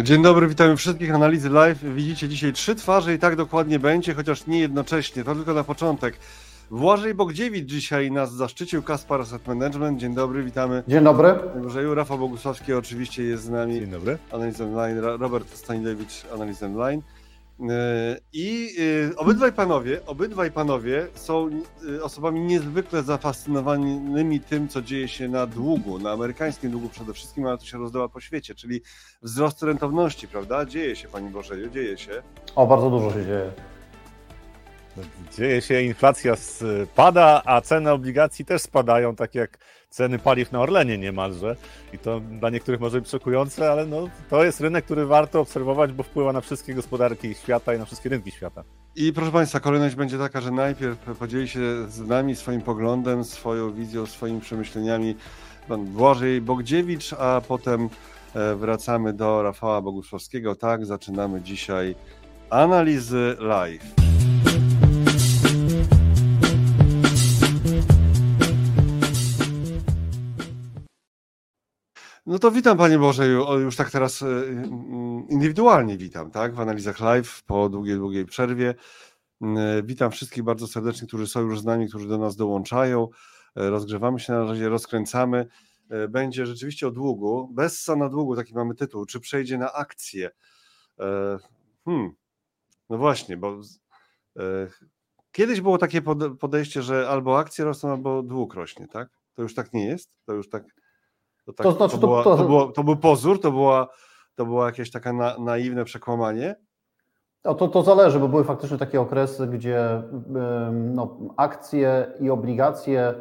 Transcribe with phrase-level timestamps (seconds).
[0.00, 1.78] Dzień dobry, witamy wszystkich analizy live.
[1.94, 5.24] Widzicie dzisiaj trzy twarze i tak dokładnie będzie, chociaż nie jednocześnie.
[5.24, 6.16] To tylko na początek.
[6.70, 10.00] Błażej Bogdziewicz dzisiaj nas zaszczycił, Kaspar Asset Management.
[10.00, 10.82] Dzień dobry, witamy.
[10.88, 11.34] Dzień dobry.
[11.62, 13.80] Bożeju, Rafał Bogusławski oczywiście jest z nami.
[13.80, 14.18] Dzień dobry.
[14.32, 17.02] Analiz Online, Robert Stanilewicz, Analiz Online.
[18.32, 18.74] I
[19.12, 21.50] y, obydwaj panowie, obydwaj panowie są
[21.84, 27.46] y, osobami niezwykle zafascynowanymi tym, co dzieje się na długu, na amerykańskim długu przede wszystkim,
[27.46, 28.80] ale to się rozdawa po świecie, czyli
[29.22, 30.66] wzrost rentowności, prawda?
[30.66, 32.22] Dzieje się, Pani Bożeju, dzieje się.
[32.56, 33.52] O, bardzo dużo się dzieje.
[35.36, 39.58] Dzieje się, inflacja spada, a ceny obligacji też spadają, tak jak
[39.90, 41.56] ceny paliw na Orlenie niemalże.
[41.92, 45.92] I to dla niektórych może być szokujące, ale no, to jest rynek, który warto obserwować,
[45.92, 48.64] bo wpływa na wszystkie gospodarki świata i na wszystkie rynki świata.
[48.96, 53.72] I proszę Państwa, kolejność będzie taka, że najpierw podzieli się z nami swoim poglądem, swoją
[53.72, 55.14] wizją, swoimi przemyśleniami
[55.68, 57.88] pan Błażej Bogdziewicz, a potem
[58.34, 60.54] e, wracamy do Rafała Bogusławskiego.
[60.54, 61.94] Tak, zaczynamy dzisiaj
[62.50, 64.11] analizy live.
[72.26, 77.00] No to witam Panie Bożeju, już tak teraz e, mm, indywidualnie witam, tak, w analizach
[77.00, 78.74] live po długiej, długiej przerwie.
[79.40, 83.08] Mm, e, witam wszystkich bardzo serdecznie, którzy są już z nami, którzy do nas dołączają.
[83.56, 85.46] E, rozgrzewamy się na razie, rozkręcamy.
[86.08, 90.30] Będzie rzeczywiście o długu, bez na długu, taki mamy tytuł, czy przejdzie na akcję.
[91.84, 92.10] Hmm,
[92.90, 93.60] no właśnie, bo
[95.32, 96.02] kiedyś było takie
[96.40, 99.08] podejście, że albo akcje rosną, albo dług rośnie, tak?
[99.34, 100.10] To już tak nie jest?
[100.26, 100.64] To już tak
[101.44, 103.88] to, tak, to znaczy, to, była, to, to, było, to był pozór, to, była,
[104.34, 106.56] to było jakieś takie na, naiwne przekłamanie?
[107.44, 110.02] No to, to zależy, bo były faktycznie takie okresy, gdzie
[110.72, 113.14] no, akcje i obligacje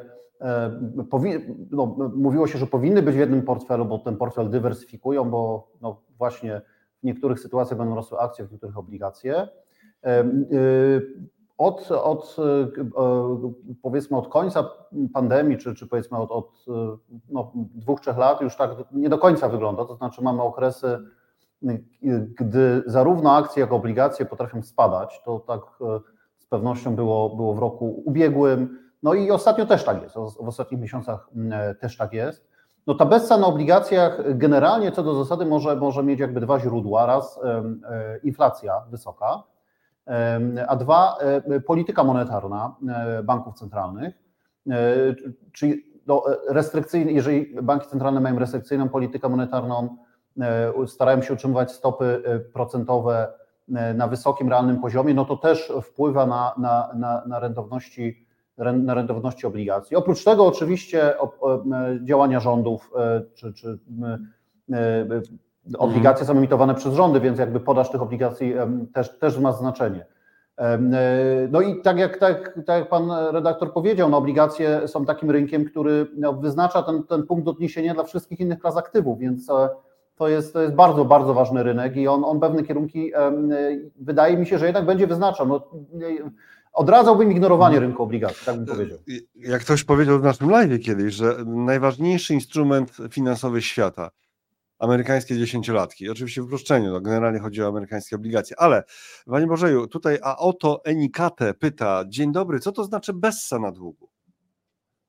[1.71, 6.01] no, mówiło się, że powinny być w jednym portfelu, bo ten portfel dywersyfikują, bo no,
[6.17, 6.61] właśnie
[6.99, 9.47] w niektórych sytuacjach będą rosły akcje, w niektórych obligacje.
[11.61, 12.67] Od, od e,
[13.81, 14.69] powiedzmy od końca
[15.13, 16.65] pandemii, czy, czy powiedzmy od, od
[17.29, 19.85] no, dwóch, trzech lat już tak nie do końca wygląda.
[19.85, 20.99] To znaczy mamy okresy,
[22.39, 25.21] gdy zarówno akcje, jak i obligacje potrafią spadać.
[25.25, 25.99] To tak e,
[26.37, 28.79] z pewnością było, było w roku ubiegłym.
[29.03, 30.15] No i ostatnio też tak jest.
[30.15, 32.47] W ostatnich miesiącach e, też tak jest.
[32.87, 37.05] No ta bezca na obligacjach generalnie co do zasady może, może mieć jakby dwa źródła.
[37.05, 37.39] Raz
[38.23, 39.43] inflacja wysoka,
[40.67, 44.15] a dwa, e, polityka monetarna e, banków centralnych,
[44.69, 44.75] e,
[45.53, 46.23] czyli no,
[47.05, 49.97] jeżeli banki centralne mają restrykcyjną politykę monetarną,
[50.87, 52.23] starają się utrzymywać stopy
[52.53, 53.33] procentowe
[53.95, 58.25] na wysokim, realnym poziomie, no to też wpływa na, na, na, na, rentowności,
[58.57, 59.95] na rentowności obligacji.
[59.97, 61.13] Oprócz tego oczywiście
[62.03, 62.91] działania rządów
[63.33, 63.79] czy, czy
[65.77, 68.53] Obligacje są emitowane przez rządy, więc jakby podaż tych obligacji
[68.93, 70.05] też, też ma znaczenie.
[70.57, 70.77] E,
[71.51, 75.65] no i tak jak, tak, tak jak pan redaktor powiedział, no obligacje są takim rynkiem,
[75.65, 79.69] który no wyznacza ten, ten punkt odniesienia dla wszystkich innych klas aktywów, więc e,
[80.15, 83.11] to jest, to jest bardzo, bardzo ważny rynek i on, on pewne kierunki
[83.99, 85.47] wydaje mi się, że jednak będzie wyznaczał.
[85.47, 85.67] No,
[86.73, 87.89] odradzałbym ignorowanie mhm.
[87.89, 88.97] rynku obligacji, tak bym powiedział.
[89.35, 94.11] Jak ktoś powiedział w naszym live kiedyś, że najważniejszy instrument finansowy świata
[94.81, 96.09] amerykańskie dziesięciolatki.
[96.09, 98.59] Oczywiście w uproszczeniu, no generalnie chodzi o amerykańskie obligacje.
[98.59, 98.83] Ale,
[99.25, 104.09] Panie Bożeju, tutaj a oto Enikate pyta, dzień dobry, co to znaczy bessa na długu?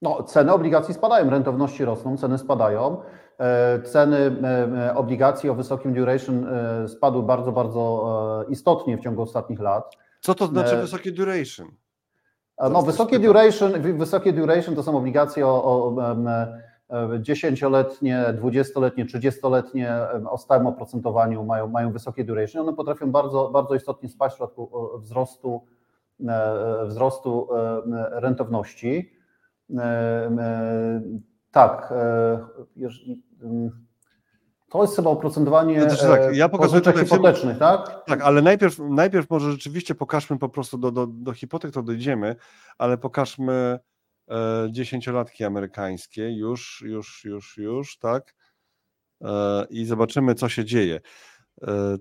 [0.03, 3.03] No, ceny obligacji spadają, rentowności rosną, ceny spadają.
[3.39, 6.47] E, ceny e, e, obligacji o wysokim duration
[6.89, 9.97] spadły bardzo, bardzo istotnie w ciągu ostatnich lat.
[10.21, 11.69] Co to znaczy wysokie duration?
[12.71, 15.97] No, wysokie duration, wysokie duration to są obligacje o, o
[17.21, 19.99] dziesięcioletnie, dwudziestoletnie, trzydziestoletnie
[20.31, 22.63] o stałym oprocentowaniu mają, mają wysokie duration.
[22.63, 25.67] One potrafią bardzo, bardzo istotnie spaść w przypadku wzrostu,
[26.29, 29.13] e, wzrostu e, rentowności.
[29.79, 31.03] E,
[31.51, 31.95] tak,
[34.71, 38.05] to jest chyba oprocentowanie znaczy tak, ja pokazuję hipotecznych, tak?
[38.07, 42.37] Tak, ale najpierw, najpierw może rzeczywiście pokażmy po prostu do, do, do hipotek, to dojdziemy,
[42.79, 43.92] ale pokażmy E,
[44.71, 48.35] dziesięciolatki amerykańskie, już, już, już, już, tak?
[49.21, 51.01] E, I zobaczymy, co się dzieje.
[51.63, 51.97] E,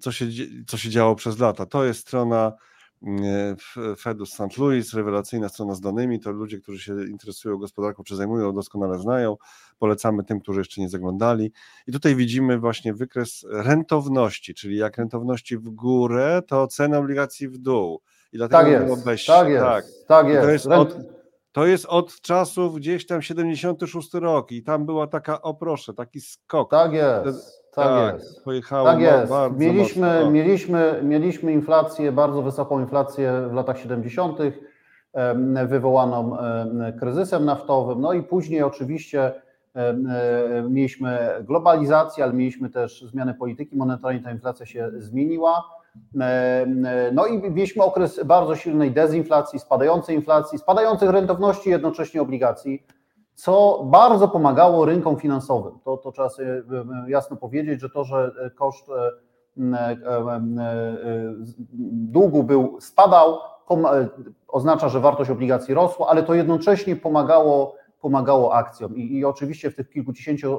[0.00, 0.26] co się,
[0.66, 1.66] co się działo przez lata.
[1.66, 2.52] To jest strona
[3.98, 4.58] Fedu St.
[4.58, 6.20] Louis, rewelacyjna strona z danymi.
[6.20, 9.36] To ludzie, którzy się interesują gospodarką, czy zajmują, doskonale znają.
[9.78, 11.52] Polecamy tym, którzy jeszcze nie zaglądali.
[11.86, 17.58] I tutaj widzimy właśnie wykres rentowności, czyli jak rentowności w górę, to cena obligacji w
[17.58, 18.02] dół.
[18.32, 20.42] I dlatego tak jest, tak jest, tak, tak jest.
[20.42, 20.96] To jest od,
[21.54, 26.20] To jest od czasów gdzieś tam 76 rok i tam była taka, o proszę, taki
[26.20, 26.70] skok.
[26.70, 28.44] Tak jest, tak, Tak, jest.
[28.44, 29.30] Pojechało Tak jest.
[29.30, 30.30] bardzo Mieliśmy, mocno.
[30.30, 34.38] Mieliśmy, mieliśmy inflację, bardzo wysoką inflację w latach 70.,
[35.12, 38.00] em, wywołaną em, kryzysem naftowym.
[38.00, 39.32] No i później oczywiście
[40.68, 45.64] mieliśmy globalizację, ale mieliśmy też zmianę polityki monetarnej, ta inflacja się zmieniła.
[46.20, 46.66] E,
[47.12, 52.86] No i mieliśmy okres bardzo silnej dezinflacji, spadającej inflacji, spadających rentowności, jednocześnie obligacji
[53.34, 55.78] co bardzo pomagało rynkom finansowym.
[55.84, 56.62] To, to trzeba sobie e,
[57.08, 58.92] jasno powiedzieć, że to, że koszt e,
[59.72, 61.34] e, e,
[61.92, 63.38] długu był, spadał,
[63.70, 64.08] e,
[64.48, 67.76] oznacza, że wartość obligacji rosła, ale to jednocześnie pomagało,
[68.08, 68.96] pomagało akcjom.
[68.96, 70.58] I, I oczywiście w tych kilkudziesięciu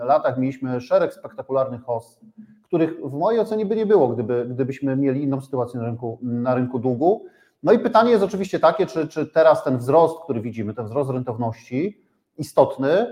[0.00, 2.20] e, latach mieliśmy szereg spektakularnych host,
[2.64, 6.54] których w mojej ocenie by nie było, gdyby, gdybyśmy mieli inną sytuację na rynku, na
[6.54, 7.24] rynku długu.
[7.62, 11.10] No i pytanie jest oczywiście takie, czy, czy teraz ten wzrost, który widzimy, ten wzrost
[11.10, 12.02] rentowności
[12.38, 13.06] istotny, e,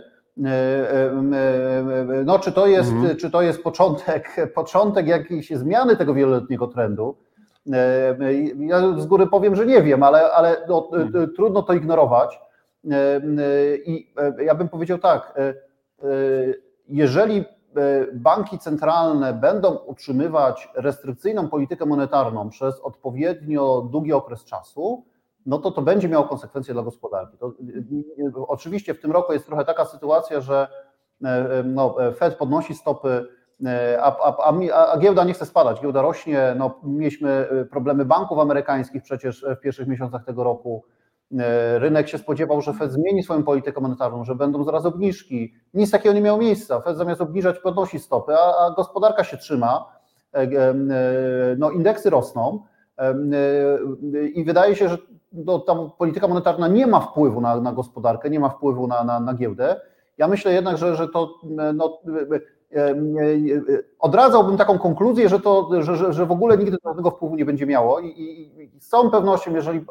[0.45, 1.13] e,
[2.21, 3.17] e, no czy to jest, Mhm.
[3.17, 7.17] czy to jest początek, początek jakiejś zmiany tego wieloletniego trendu?
[7.73, 8.17] E,
[8.59, 12.41] Ja z góry powiem, że nie wiem, ale, ale no, e, e, trudno to ignorować.
[12.85, 15.35] E, e, I e, ja bym powiedział tak,
[16.89, 17.45] jeżeli
[18.13, 25.05] banki centralne będą utrzymywać restrykcyjną politykę monetarną przez odpowiednio długi okres czasu,
[25.47, 27.39] no to to będzie miało konsekwencje dla gospodarki.
[27.39, 27.53] To,
[28.49, 30.69] oczywiście w tym roku jest trochę taka sytuacja, że
[31.65, 33.29] no, Fed podnosi stopy,
[34.01, 34.37] a, a,
[34.73, 36.55] a, a giełda nie chce spadać, giełda rośnie.
[36.59, 40.85] No, mieliśmy problemy banków amerykańskich przecież w pierwszych miesiącach tego roku.
[41.39, 45.55] E, Rynek się spodziewał, że Fed zmieni swoją politykę monetarną, że będą zaraz obniżki.
[45.75, 46.81] Nic takiego nie miało miejsca.
[46.81, 49.93] Fed zamiast obniżać podnosi stopy, a, a gospodarka się trzyma.
[50.35, 50.75] E, e,
[51.59, 52.63] No, indeksy rosną.
[54.35, 54.99] I wydaje się, że
[55.33, 55.65] no,
[55.99, 59.81] polityka monetarna nie ma wpływu na, na gospodarkę, nie ma wpływu na, na, na giełdę.
[60.19, 61.35] Ja myślę jednak, że, że to
[61.75, 62.01] no,
[63.99, 67.67] odradzałbym taką konkluzję, że, to, że, że, że w ogóle nigdy żadnego wpływu nie będzie
[67.67, 69.85] miało i, i, i z całą pewnością, jeżeli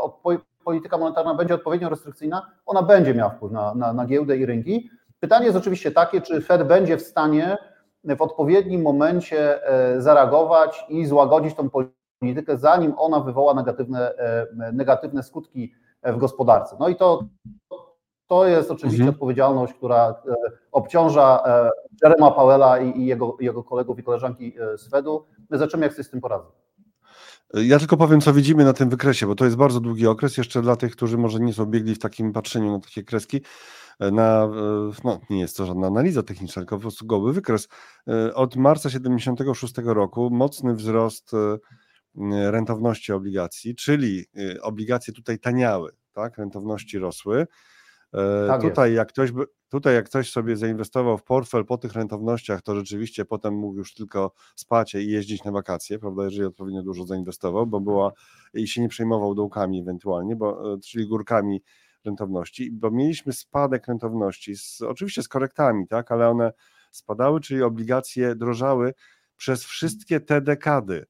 [0.64, 4.90] polityka monetarna będzie odpowiednio restrykcyjna, ona będzie miała wpływ na, na, na giełdę i rynki.
[5.20, 7.58] Pytanie jest oczywiście takie, czy Fed będzie w stanie
[8.04, 11.70] w odpowiednim momencie e, zareagować i złagodzić tą
[12.22, 15.74] politykę, zanim ona wywoła negatywne, e, negatywne skutki
[16.04, 16.78] w gospodarce.
[16.80, 17.24] No i to,
[18.28, 19.16] to jest oczywiście Mhm.
[19.16, 20.36] odpowiedzialność, która e,
[20.72, 21.70] obciąża e,
[22.04, 25.26] Jerema Powella i, jego, jego kolegów i koleżanki e, z Fedu.
[25.50, 26.46] My zobaczymy, jak sobie z tym poradzą.
[27.54, 30.62] Ja tylko powiem, co widzimy na tym wykresie, bo to jest bardzo długi okres, jeszcze
[30.62, 33.42] dla tych, którzy może nie są biegli w takim patrzeniu na takie kreski.
[34.00, 37.68] Na, e, no, nie jest to żadna analiza techniczna, tylko po prostu goły wykres.
[38.08, 44.26] E, Od marca 76 roku mocny wzrost e, rentowności obligacji, czyli
[44.56, 46.38] e, obligacje tutaj taniały, tak?
[46.38, 47.48] rentowności rosły.
[48.14, 51.94] E, Tak tutaj, jak ktoś by, tutaj jak ktoś sobie zainwestował w portfel po tych
[51.94, 56.84] rentownościach, to rzeczywiście potem mógł już tylko spać i jeździć na wakacje, prawda, jeżeli odpowiednio
[56.84, 58.12] dużo zainwestował, bo była
[58.54, 61.62] i się nie przejmował dołkami ewentualnie, bo, e, czyli górkami
[62.06, 66.52] rentowności, bo mieliśmy spadek rentowności, z, oczywiście z korektami, tak, ale one
[66.92, 68.94] spadały, czyli obligacje drożały
[69.38, 71.06] przez wszystkie te dekady.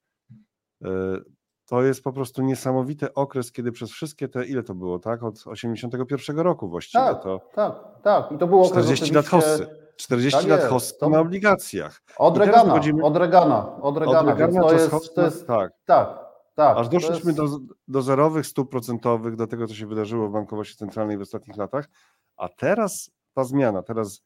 [1.69, 5.23] To jest po prostu niesamowity okres, kiedy przez wszystkie te, ile to było, tak?
[5.23, 7.73] Od 81 roku właściwie Tak, to tak,
[8.03, 8.31] tak.
[8.31, 9.67] I to było okres 40 lat hossy.
[9.95, 12.01] 40 Tak lat jest, hossy to- na obligacjach.
[12.17, 15.47] Od Regana, wchodzimy- od Regana, od Regana, Od więc Reagana to jest, hossy, to jest
[15.47, 15.71] tak.
[15.85, 16.19] tak,
[16.55, 16.77] tak.
[16.77, 20.75] Aż doszliśmy jest- do, do zerowych stóp procentowych, do tego, co się wydarzyło w bankowości
[20.77, 21.89] centralnej w ostatnich latach,
[22.37, 24.21] a teraz ta zmiana, teraz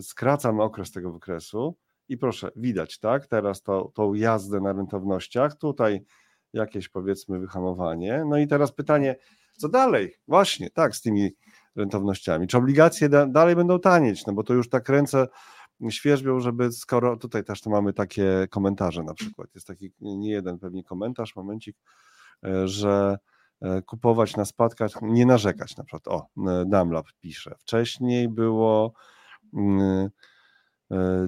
[0.00, 1.76] skracamy okres tego wykresu
[2.08, 6.04] i proszę, widać, tak, teraz to, tą jazdę na rentownościach, tutaj
[6.52, 9.16] jakieś powiedzmy wyhamowanie, no i teraz pytanie,
[9.56, 10.14] co dalej?
[10.28, 11.30] Właśnie, tak, z tymi
[11.76, 12.46] rentownościami.
[12.46, 14.26] Czy obligacje da, dalej będą tanieć?
[14.26, 15.26] No bo to już tak ręce
[15.90, 20.58] świeżbią, żeby skoro, tutaj też to mamy takie komentarze na przykład, jest taki nie jeden
[20.58, 21.76] pewnie komentarz, momencik,
[22.44, 23.18] e, że
[23.60, 26.08] e, kupować na spadkach, nie narzekać na przykład.
[26.08, 27.54] O, e, Damlab pisze.
[27.58, 28.92] Wcześniej było
[29.54, 30.08] mm,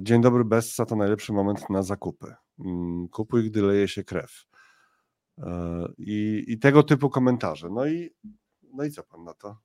[0.00, 2.34] Dzień dobry, Bessa to najlepszy moment na zakupy.
[2.58, 4.46] Mm, Kupuj, gdy leje się krew.
[5.98, 7.68] I, I tego typu komentarze.
[7.70, 8.10] No i,
[8.74, 9.56] no i co pan na to?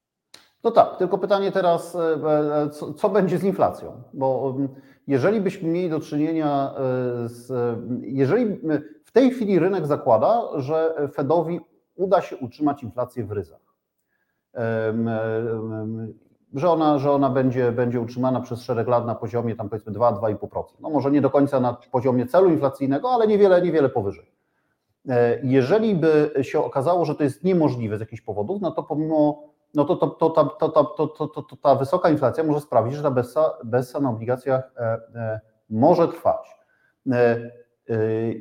[0.65, 1.99] No tak, tylko pytanie teraz, e,
[2.63, 4.01] e, co, co będzie z inflacją?
[4.13, 4.69] Bo mm,
[5.07, 6.79] jeżeli byśmy mieli do czynienia e,
[7.29, 7.51] z.
[8.01, 8.59] Jeżeli
[9.05, 11.59] w tej chwili rynek zakłada, że Fedowi
[11.95, 13.61] uda się utrzymać inflację w ryzach.
[16.53, 20.63] Że ona, że ona będzie, będzie utrzymana przez szereg lat na poziomie tam powiedzmy 2-2,5%.
[20.79, 24.34] No może nie do końca na poziomie celu inflacyjnego, ale niewiele, niewiele powyżej.
[25.09, 29.43] E, Jeżeli by się okazało, że to jest niemożliwe z jakichś powodów, no to pomimo
[29.75, 32.93] no to, to, to, to, to, to, to, to, to, ta wysoka inflacja może sprawić,
[32.95, 34.81] że ta bessa, bessa na obligacjach e,
[35.15, 36.55] e, może trwać.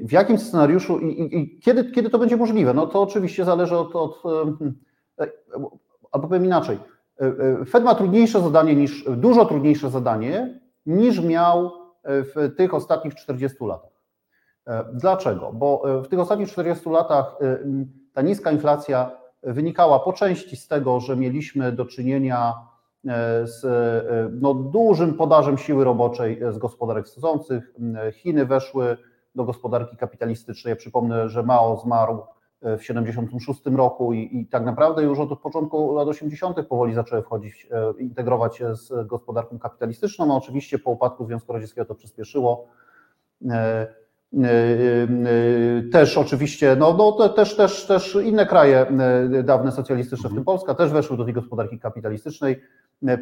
[0.04, 2.75] W jakim scenariuszu i, i, i, kiedy, kiedy to będzie możliwe?
[2.75, 4.23] No to oczywiście zależy od, od
[6.12, 6.78] albo powiem inaczej.
[7.68, 11.71] Fed ma trudniejsze zadanie niż, dużo trudniejsze zadanie niż miał
[12.04, 13.93] w tych ostatnich 40 latach.
[14.92, 15.52] Dlaczego?
[15.52, 17.38] Bo w tych ostatnich 40 latach
[18.14, 19.11] ta niska inflacja
[19.42, 22.54] wynikała po części z tego, że mieliśmy do czynienia
[23.09, 27.75] e, z e, no, dużym podażem siły roboczej z gospodarek wschodzących.
[28.12, 28.97] Chiny weszły
[29.35, 30.71] do gospodarki kapitalistycznej.
[30.71, 32.23] Ja przypomnę, że Mao zmarł
[32.62, 36.66] w 1976 roku i, i, tak naprawdę już od początku lat 80.
[36.68, 40.26] powoli zaczęły wchodzić, e, integrować się z gospodarką kapitalistyczną.
[40.26, 42.68] No oczywiście po upadku Związku Radzieckiego to przyspieszyło.
[44.42, 50.32] E, e, też oczywiście, no, no też, też, też inne kraje e, dawne socjalistyczne, w
[50.32, 50.44] tym mhm.
[50.44, 52.60] Polska, też weszły do tej gospodarki kapitalistycznej.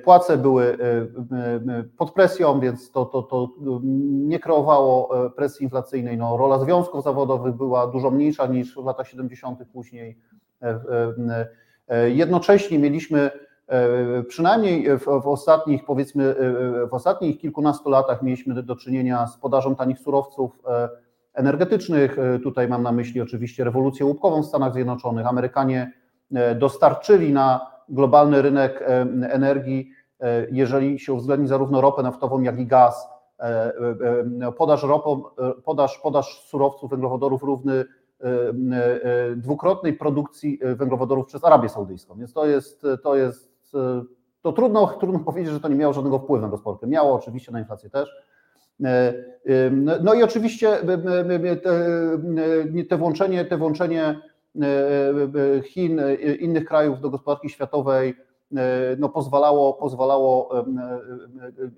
[0.04, 0.78] Płace były
[1.99, 3.50] pod presją, więc to, to, to
[4.12, 6.19] nie kreowało presji inflacyjnej.
[6.19, 9.59] No, rola związków zawodowych była dużo mniejsza niż w latach 70.
[9.73, 10.19] później.
[12.07, 13.31] Jednocześnie mieliśmy
[14.28, 16.35] przynajmniej w, w, ostatnich, powiedzmy,
[16.90, 20.59] w ostatnich kilkunastu latach mieliśmy do czynienia z podażą tanich surowców
[21.35, 22.19] energetycznych.
[22.19, 25.27] E, tutaj mam na myśli oczywiście rewolucję łupkową w Stanach Zjednoczonych.
[25.27, 25.93] Amerykanie
[26.35, 28.87] e, dostarczyli na globalny rynek e,
[29.31, 29.91] energii,
[30.51, 33.09] jeżeli się uwzględni zarówno ropę naftową, jak i gaz,
[34.57, 35.23] podaż, ropą,
[35.65, 37.85] podaż, podaż surowców węglowodorów równy
[39.37, 42.19] dwukrotnej produkcji węglowodorów przez Arabię Saudyjską.
[42.19, 43.77] Więc to jest, to jest
[44.43, 46.87] to trudno, trudno powiedzieć, że to nie miało żadnego wpływu na gospodarkę.
[46.87, 48.11] Miało oczywiście na inflację też,
[50.03, 50.79] no i oczywiście
[52.89, 54.21] te włączenie, te włączenie
[55.65, 56.01] Chin,
[56.41, 58.15] innych krajów do gospodarki światowej
[58.99, 60.51] no pozwalało, pozwalało,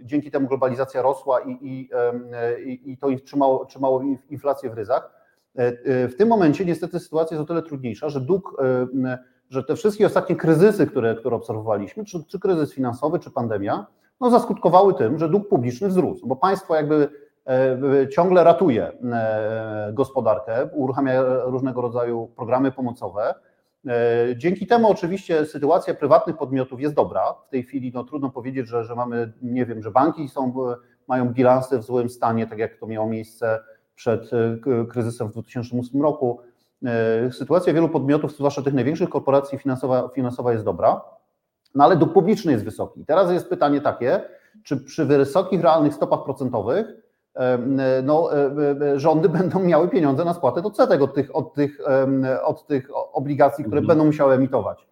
[0.03, 1.91] dzięki temu globalizacja rosła i, i,
[2.93, 5.25] i to trzymało, trzymało inflację w ryzach.
[5.55, 8.63] E, w tym momencie niestety sytuacja jest o tyle trudniejsza, że dług,
[9.51, 13.87] że te wszystkie ostatnie kryzysy, które, które obserwowaliśmy, czy, czy kryzys finansowy, czy pandemia,
[14.21, 17.09] no, zaskutkowały tym, że dług publiczny wzrósł, bo państwo jakby
[17.47, 23.35] e, ciągle ratuje e, gospodarkę, uruchamia różnego rodzaju programy pomocowe.
[23.87, 23.93] E,
[24.37, 27.35] dzięki temu oczywiście sytuacja prywatnych podmiotów jest dobra.
[27.47, 30.55] W tej chwili no, trudno powiedzieć, że, że mamy, nie wiem, że banki są,
[31.09, 33.61] mają bilansy w złym stanie, tak jak to miało miejsce
[33.95, 34.31] przed
[34.91, 36.41] kryzysem w 2008 roku.
[37.31, 41.01] Sytuacja wielu podmiotów, zwłaszcza tych największych korporacji finansowa, finansowa jest dobra.
[41.75, 43.01] No ale dług publiczny jest wysoki.
[43.01, 44.21] I teraz jest pytanie takie,
[44.63, 46.87] czy przy wysokich realnych stopach procentowych
[48.03, 48.31] no,
[48.97, 51.79] rządy będą miały pieniądze na spłatę odsetek od tych, od tych,
[52.45, 53.87] od tych obligacji, które mhm.
[53.87, 54.87] będą musiały emitować.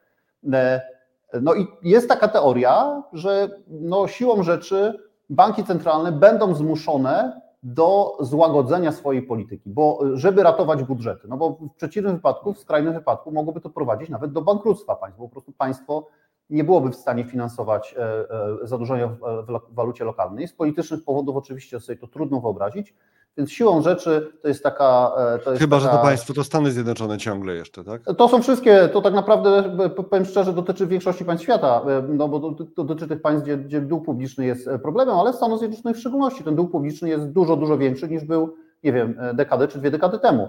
[1.43, 4.99] No i jest taka teoria, że no, siłą rzeczy
[5.31, 11.75] banki centralne będą zmuszone do złagodzenia swojej polityki, bo żeby ratować budżety, no bo w
[11.77, 15.53] przeciwnym wypadku, w skrajnym wypadku mogłoby to prowadzić nawet do bankructwa państwa, bo po prostu
[15.53, 16.07] państwo
[16.51, 20.49] nie byłoby w stanie finansować e, e, zadłużenia w walucie lokalnej.
[20.49, 22.95] Z politycznych powodów oczywiście sobie to trudno wyobrazić,
[23.37, 25.13] więc siłą rzeczy to jest taka.
[25.17, 25.91] E, to jest Chyba, taka...
[25.91, 28.03] że to państwo to Stany Zjednoczone ciągle jeszcze, tak?
[28.19, 29.77] To są wszystkie, to tak naprawdę,
[30.11, 34.05] powiem szczerze, dotyczy większości państw świata, no bo to, dotyczy tych państw, gdzie, gdzie dług
[34.05, 36.45] publiczny jest problemem, ale Stanów Zjednoczonych w szczególności.
[36.45, 40.19] Ten dług publiczny jest dużo, dużo większy niż był, nie wiem, dekadę czy dwie dekady
[40.19, 40.49] temu.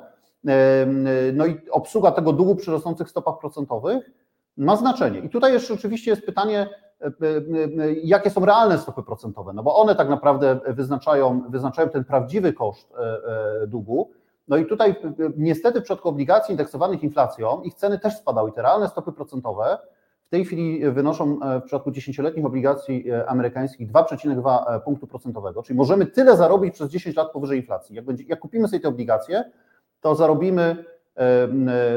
[1.33, 4.11] No i obsługa tego długu przy rosnących stopach procentowych
[4.57, 5.19] ma znaczenie.
[5.19, 6.69] I tutaj jeszcze oczywiście jest pytanie,
[7.01, 7.09] e, e,
[7.83, 12.53] e, jakie są realne stopy procentowe, no bo one tak naprawdę wyznaczają, wyznaczają ten prawdziwy
[12.53, 12.93] koszt
[13.67, 14.11] długu.
[14.47, 14.95] No i tutaj
[15.37, 18.51] niestety w przypadku obligacji indeksowanych inflacją ich ceny też spadały.
[18.51, 19.77] Te realne stopy procentowe
[20.23, 26.37] w tej chwili wynoszą w przypadku dziesięcioletnich obligacji amerykańskich 2,2 punktu procentowego, czyli możemy tyle
[26.37, 27.95] zarobić przez 10 lat powyżej inflacji.
[27.95, 29.51] Jak, będzie, jak kupimy sobie te obligacje,
[30.01, 30.85] to zarobimy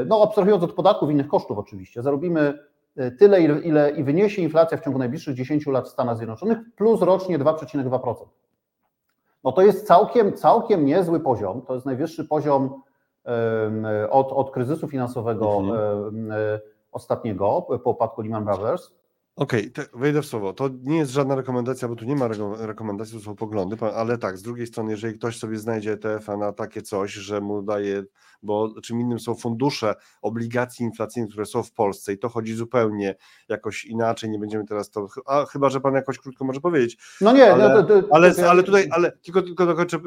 [0.05, 2.59] no abstrahując od podatków i innych kosztów oczywiście, zarobimy
[2.95, 7.01] e, tyle, ile i wyniesie inflacja w ciągu najbliższych 10 lat w Stanach Zjednoczonych, plus
[7.01, 8.15] rocznie 2,2%.
[9.43, 12.81] No to jest całkiem, całkiem niezły poziom, to jest najwyższy poziom
[14.09, 16.31] od, od kryzysu finansowego mhm.
[16.31, 16.59] E,
[16.91, 18.91] ostatniego po upadku Lehman Brothers.
[19.37, 20.53] Okej, okay, wejdę w słowo.
[20.53, 22.29] To nie jest żadna rekomendacja, bo tu nie ma
[22.59, 26.53] rekomendacji, to są poglądy, ale tak, z drugiej strony, jeżeli ktoś sobie znajdzie ETF-a na
[26.53, 28.03] takie coś, że mu daje,
[28.43, 33.15] bo czym innym są fundusze obligacji inflacyjnych, które są w Polsce i to chodzi zupełnie
[33.49, 36.97] jakoś inaczej, nie będziemy teraz to, a chyba, że pan jakoś krótko może powiedzieć.
[37.21, 39.99] No nie, ale, no to, to, ale, ale tutaj, ale tylko, tylko dokończę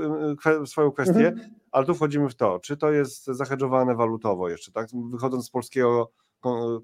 [0.62, 1.54] y, swoją kwestię, mhm.
[1.70, 4.88] ale tu wchodzimy w to, czy to jest zahedżowane walutowo jeszcze, tak?
[5.10, 6.12] Wychodząc z polskiego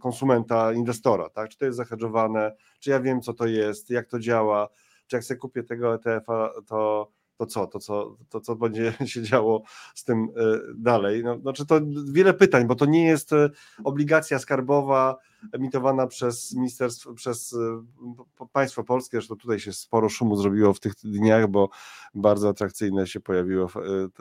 [0.01, 1.49] konsumenta, inwestora, tak?
[1.51, 4.69] Czy to jest zahedżowane, czy ja wiem, co to jest, jak to działa,
[5.07, 9.23] czy jak sobie kupię tego ETF-a, to to co, to co, to co będzie się
[9.23, 9.63] działo
[9.95, 11.25] z tym e, dalej.
[11.25, 11.81] No, znaczy to
[12.13, 13.51] wiele pytań, bo to nie jest e,
[13.85, 15.17] obligacja skarbowa
[15.53, 20.93] emitowana przez ministerstwo, przez e, państwo polskie, zresztą tutaj się sporo szumu zrobiło w tych
[21.05, 21.69] dniach, bo
[22.15, 23.69] bardzo atrakcyjne się pojawiło,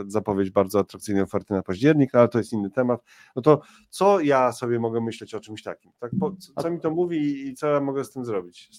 [0.08, 3.04] zapowiedź bardzo atrakcyjnej oferty na październik, ale to jest inny temat.
[3.36, 5.92] No to co ja sobie mogę myśleć o czymś takim?
[6.00, 6.12] Tak,
[6.62, 8.70] co mi to mówi i co ja mogę z tym zrobić?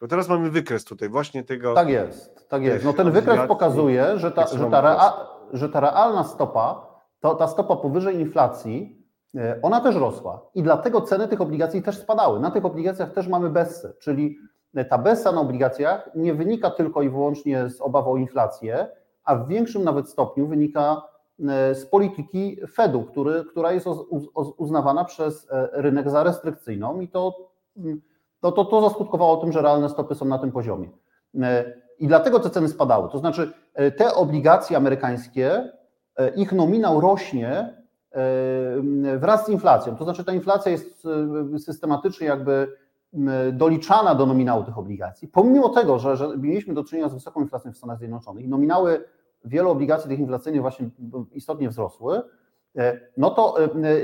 [0.00, 1.74] Bo teraz mamy wykres tutaj właśnie tego.
[1.74, 2.84] Tak jest, tak jest.
[2.84, 6.86] No ten wykres pokazuje, że ta, że ta, rea, że ta realna stopa,
[7.20, 11.98] to, ta stopa powyżej inflacji, e, ona też rosła i dlatego ceny tych obligacji też
[11.98, 12.40] spadały.
[12.40, 14.38] Na tych obligacjach też mamy bessę, czyli
[14.88, 18.88] ta bessa na obligacjach nie wynika tylko i wyłącznie z obaw o inflację,
[19.24, 21.02] a w większym nawet stopniu wynika
[21.48, 23.86] e, z polityki Fedu, który, która jest
[24.56, 28.00] uznawana przez e, rynek za restrykcyjną i to mm,
[28.40, 30.88] to, to, to zaskutkowało tym, że realne stopy są na tym poziomie.
[31.42, 33.08] E, I dlatego te ceny spadały.
[33.08, 35.72] To znaczy, e, te obligacje amerykańskie,
[36.16, 37.80] e, ich nominał rośnie
[39.18, 39.96] wraz z inflacją.
[39.96, 41.06] To znaczy, ta inflacja jest
[41.58, 42.76] systematycznie jakby
[43.52, 45.28] doliczana do nominału tych obligacji.
[45.28, 49.04] Pomimo tego, że, że mieliśmy do czynienia z wysoką inflacją w Stanach Zjednoczonych i nominały
[49.44, 50.88] wielu obligacji tych inflacyjnych właśnie
[51.32, 52.22] istotnie wzrosły,
[53.16, 53.56] no to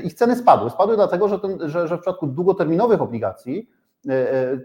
[0.05, 0.71] ich ceny spadły.
[0.71, 3.69] Spadły dlatego, że, ten, że, że w przypadku długoterminowych obligacji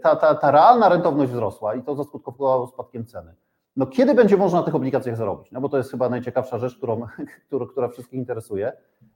[0.02, 3.34] ta, ta, ta realna rentowność wzrosła i to zaskutkowało spadkiem ceny.
[3.76, 5.52] No kiedy będzie można na tych obligacjach zarobić?
[5.52, 7.06] No bo to jest chyba najciekawsza rzecz, którą,
[7.72, 8.72] która wszystkich interesuje.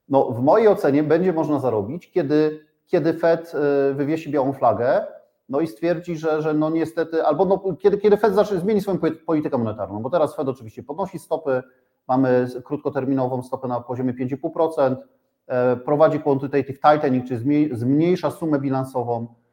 [0.08, 5.06] No w mojej ocenie będzie można zarobić, kiedy, kiedy Fed e, wywiesi białą flagę,
[5.48, 8.98] no i stwierdzi, że, że no niestety, albo no, kiedy, kiedy Fed zacznie zmieni swoją
[9.26, 11.62] politykę monetarną, bo teraz Fed oczywiście podnosi stopy,
[12.08, 14.96] mamy krótkoterminową stopę na poziomie 5,5%,
[15.84, 19.45] prowadzi quantitative tightening, czyli zmniejsza sumę bilansową, E,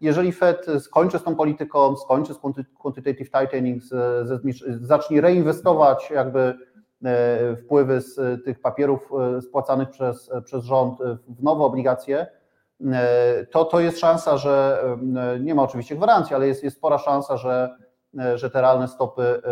[0.00, 2.38] jeżeli Fed skończy z tą polityką, skończy z
[2.78, 3.82] quantitative tightening,
[4.80, 6.54] zacznie reinwestować jakby
[7.04, 10.98] e, wpływy z tych papierów e, spłacanych przez, przez rząd
[11.28, 12.26] w nowe obligacje,
[13.50, 14.84] to, to jest szansa, że
[15.40, 17.76] nie ma oczywiście gwarancji, ale jest, jest spora szansa, że,
[18.34, 19.42] że te realne stopy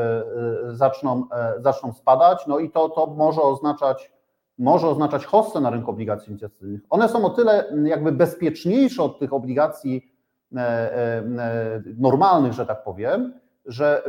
[0.68, 1.24] zaczną,
[1.59, 2.46] zaczną spadać.
[2.46, 4.12] No i to, to może oznaczać
[4.59, 6.81] może oznaczać hossę na rynku obligacji inicjacyjnych.
[6.90, 10.12] One są o tyle jakby bezpieczniejsze od tych obligacji
[10.57, 13.35] e, e, e, normalnych, że tak powiem,
[13.66, 14.03] że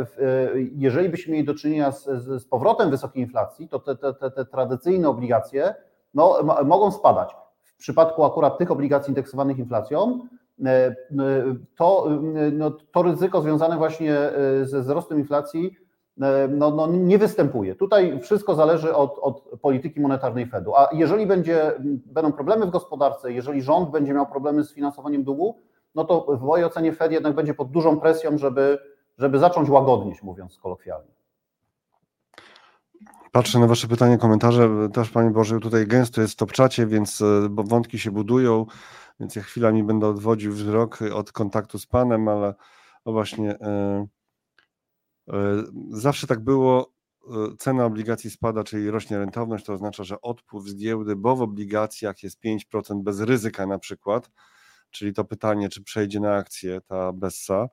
[0.76, 4.46] jeżeli byśmy mieli do czynienia z, z powrotem wysokiej inflacji, to te, te, te, te
[4.46, 5.76] tradycyjne obligacje
[6.14, 7.36] no, mogą spadać.
[7.64, 10.20] W przypadku akurat tych obligacji indeksowanych inflacją,
[11.76, 12.08] to,
[12.52, 14.16] no, to ryzyko związane właśnie
[14.64, 15.76] ze wzrostem inflacji
[16.50, 17.76] no, no, nie występuje.
[17.76, 20.76] Tutaj wszystko zależy od, od polityki monetarnej Fedu.
[20.76, 21.72] A jeżeli będzie,
[22.06, 25.62] będą problemy w gospodarce, jeżeli rząd będzie miał problemy z finansowaniem długu,
[25.96, 28.80] no to w mojej ocenie Fed jednak będzie pod dużą presją, żeby,
[29.18, 31.12] żeby zacząć łagodnieć, mówiąc kolokwialnie.
[33.32, 34.70] Patrzę na Wasze pytania, komentarze.
[34.94, 38.66] Też Panie Boże, tutaj gęsto jest w topczacie, więc e, wątki się budują,
[39.20, 42.54] więc ja chwilami będę odwodził wzrok od kontaktu z Panem, ale
[43.06, 43.48] właśnie.
[43.48, 44.17] Yy E,
[45.90, 46.94] zawsze tak było,
[47.30, 51.42] e, cena obligacji spada, czyli rośnie rentowność, to oznacza, że odpływ z giełdy, bo w
[51.42, 54.32] obligacjach jest 5% bez ryzyka na przykład,
[54.92, 57.68] czyli to pytanie, czy przejdzie na akcję ta Bessa,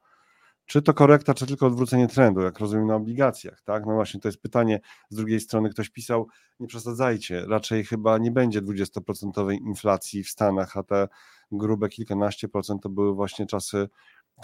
[0.67, 3.87] czy to korekta, czy tylko odwrócenie trendu, jak rozumiem na obligacjach, tak?
[3.87, 4.81] No właśnie, to jest pytanie.
[5.11, 6.29] Z drugiej strony ktoś pisał,
[6.61, 11.09] nie przesadzajcie, raczej chyba nie będzie 20% inflacji w Stanach, a te
[11.53, 13.89] grube kilkanaście procent to były właśnie czasy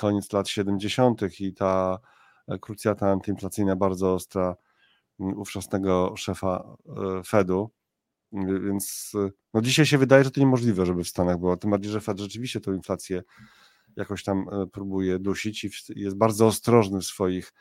[0.00, 1.40] koniec lat 70.
[1.40, 1.98] i ta
[2.58, 4.56] krucjata antyinflacyjna bardzo ostra
[5.20, 6.76] mm, ówczesnego szefa
[7.18, 7.70] e, Fedu.
[8.32, 9.12] Więc
[9.54, 11.56] no dzisiaj się wydaje, że to niemożliwe, żeby w Stanach było.
[11.56, 13.22] Tym bardziej, że Fed rzeczywiście tą inflację
[13.96, 17.52] jakoś tam e, próbuje dusić i jest bardzo ostrożny w swoich,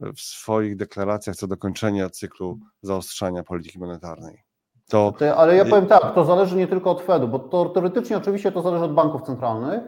[0.00, 4.44] w swoich deklaracjach co do kończenia cyklu zaostrzania polityki monetarnej.
[4.88, 5.14] To...
[5.36, 8.62] Ale ja powiem tak, to zależy nie tylko od Fedu, bo to, teoretycznie oczywiście to
[8.62, 9.82] zależy od banków centralnych,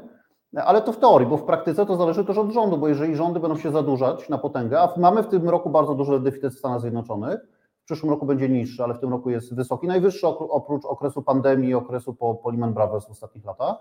[0.57, 3.41] ale to w teorii, bo w praktyce to zależy też od rządu, bo jeżeli rządy
[3.41, 6.81] będą się zadłużać na potęgę, a mamy w tym roku bardzo duży deficyt w Stanach
[6.81, 7.41] Zjednoczonych,
[7.83, 11.75] w przyszłym roku będzie niższy, ale w tym roku jest wysoki, najwyższy oprócz okresu pandemii,
[11.75, 13.77] okresu po, po Lehman Brothers w ostatnich latach,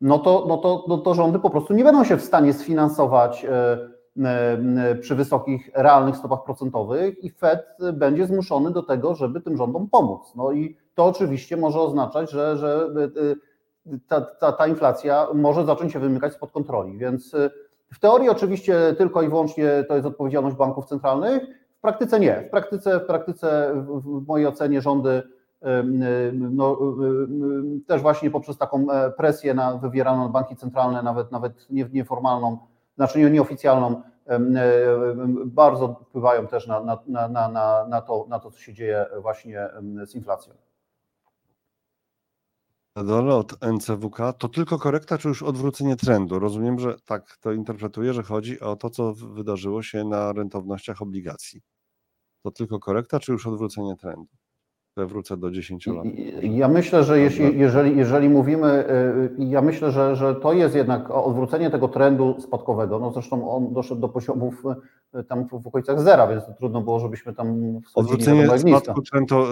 [0.00, 3.44] no to, no, to, no to rządy po prostu nie będą się w stanie sfinansować
[3.44, 3.78] e,
[4.24, 9.88] e, przy wysokich realnych stopach procentowych i Fed będzie zmuszony do tego, żeby tym rządom
[9.88, 10.32] pomóc.
[10.34, 12.88] No i to oczywiście może oznaczać, że, że
[13.32, 13.45] e,
[14.08, 16.98] ta, ta, ta inflacja może zacząć się wymykać spod kontroli.
[16.98, 17.50] Więc y,
[17.92, 21.42] w teorii oczywiście tylko i wyłącznie to jest odpowiedzialność banków centralnych,
[21.78, 22.44] w praktyce nie.
[22.48, 25.22] W praktyce, w praktyce w mojej ocenie rządy
[26.32, 26.78] no,
[27.86, 32.58] też właśnie poprzez taką presję na, wywieraną na banki centralne, nawet, nawet nieformalną,
[32.96, 34.02] znaczy nieoficjalną,
[35.44, 39.68] bardzo wpływają też na, na, na, na, to, na to, co się dzieje właśnie
[40.04, 40.54] z inflacją.
[42.96, 46.38] Na dole od NCWK to tylko korekta, czy już odwrócenie trendu?
[46.38, 51.62] Rozumiem, że tak to interpretuję, że chodzi o to, co wydarzyło się na rentownościach obligacji.
[52.44, 54.28] To tylko korekta, czy już odwrócenie trendu?
[54.96, 56.04] Wrócę do 10 lat.
[56.42, 58.84] Ja myślę, że jeśli, jeżeli, jeżeli mówimy,
[59.38, 62.98] y, ja myślę, że, że to jest jednak odwrócenie tego trendu spadkowego.
[62.98, 64.62] No zresztą on doszedł do poziomów
[65.14, 69.44] y, tam w okolicach zera, więc trudno było, żebyśmy tam Odwrócenie spadku trendu,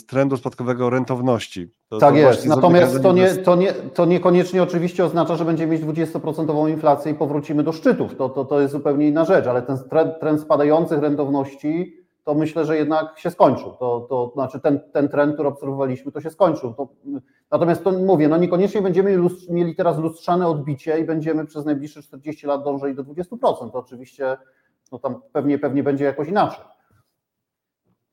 [0.00, 1.72] y, trendu spadkowego rentowności.
[1.88, 2.46] To, tak to jest.
[2.46, 7.14] Natomiast to, nie, to, nie, to niekoniecznie oczywiście oznacza, że będziemy mieć 20% inflację i
[7.14, 8.16] powrócimy do szczytów.
[8.16, 12.64] To, to, to jest zupełnie inna rzecz, ale ten trend, trend spadających rentowności to myślę,
[12.64, 13.70] że jednak się skończył.
[13.70, 16.74] To, to znaczy ten, ten trend, który obserwowaliśmy, to się skończył.
[16.74, 16.88] To,
[17.50, 19.18] natomiast to mówię, no niekoniecznie będziemy
[19.50, 23.36] mieli teraz lustrzane odbicie i będziemy przez najbliższe 40 lat dążyli do 20%.
[23.70, 24.36] To oczywiście
[24.92, 26.64] no tam pewnie, pewnie będzie jakoś inaczej.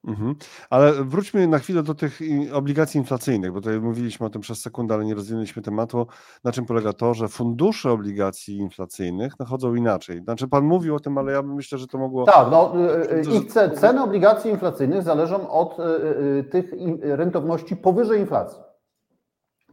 [0.07, 0.35] Mhm.
[0.69, 2.19] Ale wróćmy na chwilę do tych
[2.53, 6.07] obligacji inflacyjnych, bo tutaj mówiliśmy o tym przez sekundę, ale nie rozwinęliśmy tematu.
[6.43, 10.23] Na czym polega to, że fundusze obligacji inflacyjnych nachodzą inaczej?
[10.23, 12.25] Znaczy, pan mówił o tym, ale ja myślę, że to mogło.
[12.25, 12.73] Tak, no,
[13.11, 18.59] y, y, ich ceny obligacji inflacyjnych zależą od y, tych rentowności powyżej inflacji.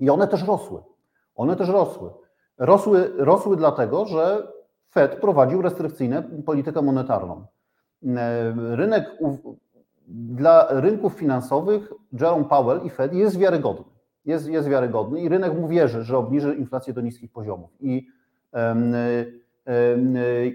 [0.00, 0.82] I one też rosły.
[1.34, 2.10] One też rosły.
[2.58, 4.52] Rosły, rosły dlatego, że
[4.90, 7.46] Fed prowadził restrykcyjną politykę monetarną.
[8.56, 9.04] Rynek
[10.08, 13.84] dla rynków finansowych Jerome Powell i Fed jest wiarygodny.
[14.24, 17.70] Jest, jest wiarygodny i rynek mu wierzy, że obniży inflację do niskich poziomów.
[17.80, 18.08] I,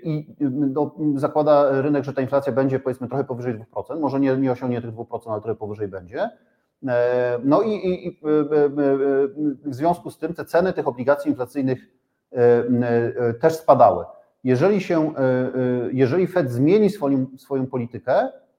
[0.04, 4.52] i no, zakłada rynek, że ta inflacja będzie powiedzmy trochę powyżej 2%, może nie, nie
[4.52, 6.30] osiągnie tych 2%, ale trochę powyżej będzie.
[7.44, 8.20] No i, i, i
[9.66, 11.88] w związku z tym te ceny tych obligacji inflacyjnych
[13.42, 14.06] też spadały.
[14.44, 15.14] Jeżeli, się,
[15.92, 16.90] jeżeli Fed zmieni
[17.38, 18.51] swoją, politykę, E, e,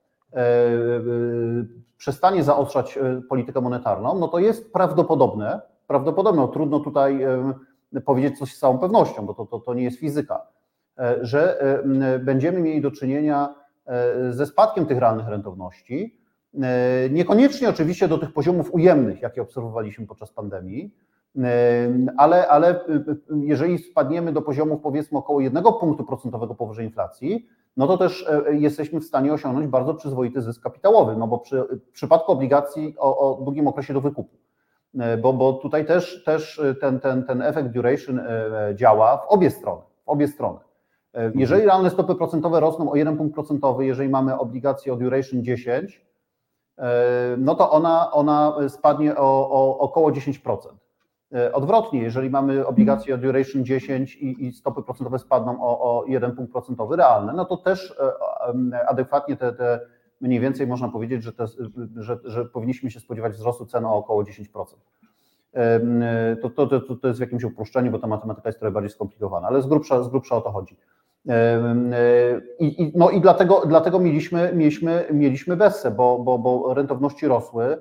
[1.97, 7.25] przestanie zaostrzać e, politykę monetarną, no to jest prawdopodobne, prawdopodobne, no trudno tutaj
[8.05, 10.41] powiedzieć coś z całą pewnością, bo to, to, to nie jest fizyka,
[11.21, 11.63] że
[12.19, 13.55] będziemy mieli do czynienia
[14.29, 16.19] ze spadkiem tych realnych rentowności,
[17.09, 20.95] niekoniecznie oczywiście do tych poziomów ujemnych, jakie obserwowaliśmy podczas pandemii,
[22.17, 22.79] ale, ale
[23.41, 28.55] jeżeli spadniemy do poziomów powiedzmy około 1 punktu procentowego powyżej inflacji, no to też e,
[28.55, 33.17] jesteśmy w stanie osiągnąć bardzo przyzwoity zysk kapitałowy, no bo przy w przypadku obligacji o,
[33.17, 34.37] o długim okresie do wykupu,
[34.99, 38.25] e, bo, bo tutaj też, też ten, ten, ten efekt duration e,
[38.75, 40.59] działa w obie strony, w obie strony.
[41.15, 41.65] Jeżeli mhm.
[41.65, 46.05] realne stopy procentowe rosną o 1 punkt procentowy, jeżeli mamy obligację o duration 10,
[47.37, 50.57] no to ona, ona spadnie o, o około 10%.
[51.33, 56.05] E, odwrotnie, jeżeli mamy obligacje o duration 10 i, i stopy procentowe spadną o, o
[56.05, 58.03] 1 punkt procentowy realne, no to też e,
[58.73, 59.79] e, adekwatnie te, te
[60.21, 61.45] mniej więcej można powiedzieć, że, te,
[61.95, 64.45] że, że powinniśmy się spodziewać wzrostu cen o około 10%.
[66.41, 69.47] To, to, to, to jest w jakimś uproszczeniu, bo ta matematyka jest trochę bardziej skomplikowana,
[69.47, 70.77] ale z grubsza, z grubsza o to chodzi.
[72.59, 77.77] I, i, no i dlatego, dlatego mieliśmy, mieliśmy, mieliśmy BESE, bo, bo, bo rentowności rosły,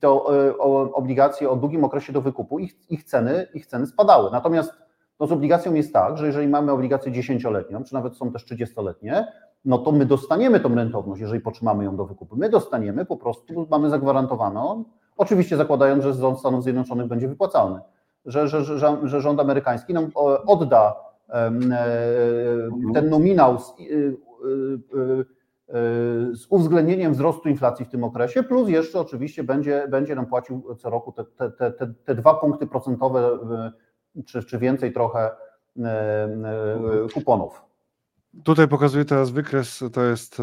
[0.00, 0.58] to e,
[0.94, 4.30] obligacje o długim okresie do wykupu, ich, ich, ceny, ich ceny spadały.
[4.30, 4.72] Natomiast
[5.20, 9.32] no z obligacją jest tak, że jeżeli mamy obligację 10-letnią, czy nawet są też 30-letnie,
[9.64, 12.36] no to my dostaniemy tą rentowność, jeżeli potrzymamy ją do wykupu.
[12.36, 14.84] My dostaniemy po prostu, mamy zagwarantowaną,
[15.16, 17.80] oczywiście zakładając, że rząd Stanów Zjednoczonych będzie wypłacalny,
[18.26, 20.10] że, że, że, że rząd amerykański nam
[20.46, 20.96] odda
[21.28, 21.52] e,
[22.94, 23.74] ten nominał z, e,
[26.32, 30.90] z uwzględnieniem wzrostu inflacji w tym okresie, plus jeszcze oczywiście będzie, będzie nam płacił co
[30.90, 33.38] roku te, te, te, te dwa punkty procentowe,
[34.16, 35.30] y, czy, czy więcej trochę
[35.76, 35.82] y,
[37.14, 37.62] kuponów.
[38.44, 40.38] Tutaj pokazuję teraz wykres, to jest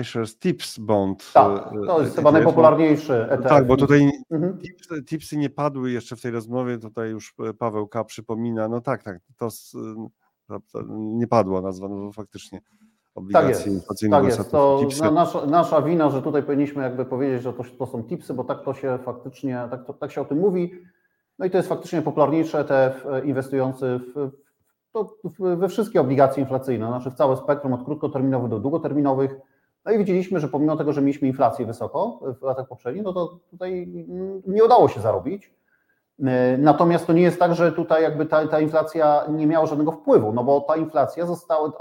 [0.00, 1.32] iShares Tips Bond.
[1.32, 3.48] Tak, to jest chyba najpopularniejszy ETF.
[3.48, 4.58] Tak, bo tutaj mhm.
[4.58, 8.04] tips, tipsy nie padły jeszcze w tej rozmowie, tutaj już Paweł K.
[8.04, 9.48] przypomina, no tak, tak, to,
[10.72, 12.60] to nie padła nazwa, no bo faktycznie
[13.18, 14.50] obligacji tak jest, tak jest.
[14.50, 18.34] To no, nasza, nasza wina, że tutaj powinniśmy jakby powiedzieć, że to, to są tipsy,
[18.34, 20.72] bo tak to się faktycznie, tak, to, tak się o tym mówi.
[21.38, 24.30] No i to jest faktycznie popularniejszy ETF e, inwestujący w,
[24.92, 29.36] to, we wszystkie obligacje inflacyjne, znaczy w całe spektrum od krótkoterminowych do długoterminowych.
[29.84, 33.38] No i widzieliśmy, że pomimo tego, że mieliśmy inflację wysoko w latach poprzednich, no to
[33.50, 33.88] tutaj
[34.46, 35.52] nie udało się zarobić.
[36.24, 39.92] E, natomiast to nie jest tak, że tutaj jakby ta, ta inflacja nie miała żadnego
[39.92, 41.72] wpływu, no bo ta inflacja została,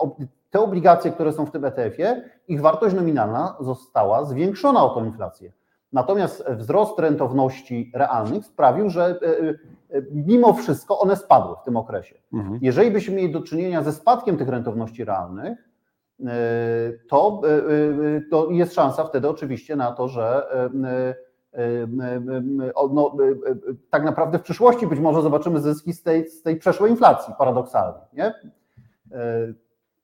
[0.49, 5.51] te obligacje, które są w tym ETF-ie, ich wartość nominalna została zwiększona o tą inflację.
[5.93, 9.19] Natomiast wzrost rentowności realnych sprawił, że
[10.12, 12.15] mimo wszystko one spadły w tym okresie.
[12.33, 12.60] Mhm.
[12.62, 15.69] Jeżeli byśmy mieli do czynienia ze spadkiem tych rentowności realnych,
[17.10, 17.41] to,
[18.31, 20.47] to jest szansa wtedy oczywiście na to, że
[22.91, 23.15] no,
[23.89, 27.99] tak naprawdę w przyszłości być może zobaczymy zyski z tej, z tej przeszłej inflacji, paradoksalnie.
[28.13, 28.33] Nie?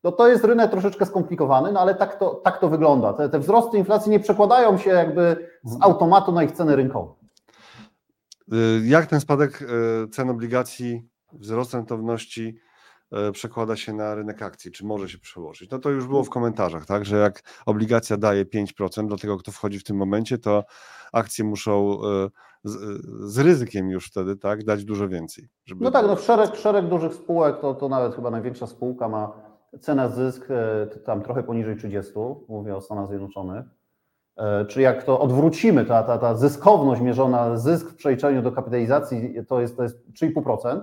[0.04, 3.14] No to jest rynek troszeczkę skomplikowany, no ale tak to, tak to wygląda.
[3.14, 7.14] Te, te wzrosty inflacji nie przekładają się jakby z automatu na ich ceny rynkowe.
[8.54, 12.58] Y, jak ten spadek y, cen obligacji, wzrost rentowności
[13.30, 14.72] y, przekłada się na rynek akcji?
[14.72, 15.70] Czy może się przełożyć?
[15.70, 19.52] No to już było w komentarzach, tak, że jak obligacja daje 5% dla tego, kto
[19.52, 20.64] wchodzi w tym momencie, to
[21.14, 21.98] akcje muszą
[22.64, 23.02] z,
[23.34, 25.48] z ryzykiem już wtedy, tak, dać dużo więcej.
[25.80, 30.10] no tak, no szereg, szereg dużych spółek, to, to nawet chyba największa spółka ma cena
[30.10, 32.14] zysk e, tam trochę poniżej 30,
[32.48, 33.66] mówię o Stanach Zjednoczonych.
[34.38, 39.46] E, czy jak to odwrócimy, ta, ta, ta zyskowność mierzona, zysk w przeliczeniu do kapitalizacji
[39.48, 40.82] to jest, to jest 3,5%,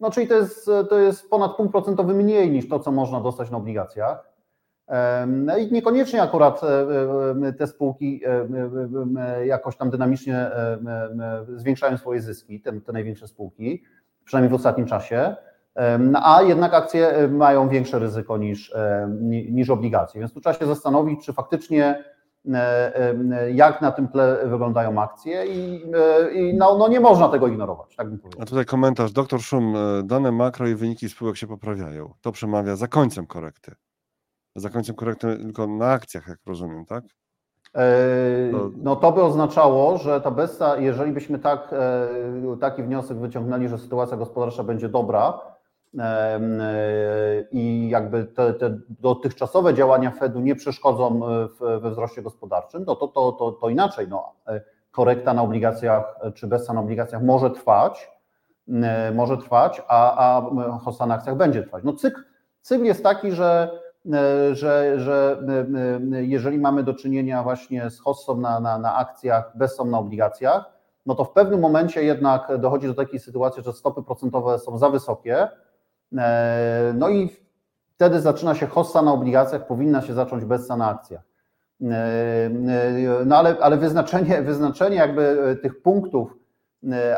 [0.00, 3.50] no czyli to jest, to jest ponad punkt procentowy mniej niż to, co można dostać
[3.50, 4.28] na obligacjach.
[5.26, 6.60] No i niekoniecznie akurat
[7.44, 8.22] e, te spółki
[9.44, 10.50] jakoś tam dynamicznie
[11.56, 13.82] zwiększają swoje zyski, te, te największe spółki,
[14.24, 15.36] przynajmniej w ostatnim czasie
[16.22, 18.74] a jednak akcje mają większe ryzyko niż,
[19.50, 20.20] niż obligacje.
[20.20, 22.04] Więc tu trzeba się zastanowić, czy faktycznie
[23.54, 25.82] jak na tym tle wyglądają akcje i,
[26.34, 28.42] i no, no, nie można tego ignorować, tak bym powiedział.
[28.42, 32.14] A tutaj komentarz, doktor Szum, e, dane makro i wyniki spółek się poprawiają.
[32.20, 33.74] To przemawia za końcem korekty.
[34.56, 37.04] Za końcem korekty tylko na akcjach, jak rozumiem, tak?
[38.76, 43.78] No to by oznaczało, że ta besta, jeżeli byśmy tak, e, taki wniosek wyciągnęli, że
[43.78, 45.40] sytuacja gospodarcza będzie dobra,
[47.52, 53.08] i jakby te, te dotychczasowe działania Fedu nie przeszkodzą e, we wzroście gospodarczym, no to,
[53.08, 54.08] to, to, to inaczej.
[54.08, 58.10] No, e, korekta na obligacjach czy bezsa na obligacjach może trwać,
[58.68, 61.84] e, może trwać, a, a hossa na akcjach będzie trwać.
[61.84, 62.22] No cykl,
[62.62, 63.70] cykl jest taki, że,
[64.52, 65.42] że, że
[66.10, 70.64] jeżeli mamy do czynienia właśnie z hossą na, na, na akcjach, bessą na obligacjach,
[71.06, 74.90] no to w pewnym momencie jednak dochodzi do takiej sytuacji, że stopy procentowe są za
[74.90, 75.67] wysokie, E,
[76.94, 77.30] no i
[77.94, 81.22] wtedy zaczyna się hossa na obligacjach, powinna się zacząć bessa na akcjach.
[81.82, 86.36] E, e, no ale, ale wyznaczenie, wyznaczenie jakby tych punktów,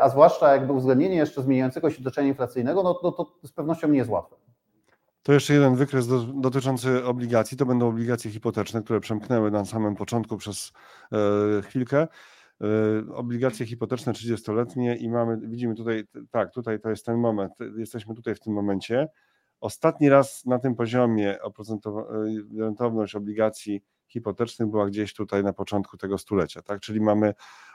[0.01, 3.97] a zwłaszcza jakby uwzględnienie jeszcze zmieniającego się otoczenia inflacyjnego, no, no to z pewnością nie
[3.97, 4.35] jest łatwe.
[5.23, 7.57] To jeszcze jeden wykres do, dotyczący obligacji.
[7.57, 10.73] To będą obligacje hipoteczne, które przemknęły na samym początku przez
[11.11, 12.07] e, chwilkę.
[12.61, 18.15] E, obligacje hipoteczne 30-letnie i mamy, widzimy tutaj, tak, tutaj to jest ten moment, jesteśmy
[18.15, 19.07] tutaj w tym momencie.
[19.61, 21.49] Ostatni raz na tym poziomie e,
[22.59, 26.79] rentowność obligacji hipotecznych była gdzieś tutaj na początku tego stulecia, tak?
[26.79, 27.33] Czyli mamy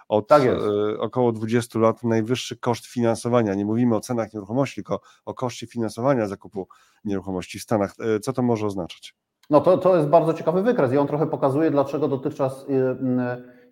[0.09, 0.59] od tak e,
[0.99, 3.55] około 20 lat najwyższy koszt finansowania.
[3.55, 6.69] Nie mówimy o cenach nieruchomości, tylko o koszcie finansowania zakupu
[7.05, 7.95] nieruchomości w Stanach.
[8.23, 9.15] Co to może oznaczać?
[9.51, 12.67] No to, to jest bardzo ciekawy wykres i on trochę pokazuje, dlaczego dotychczas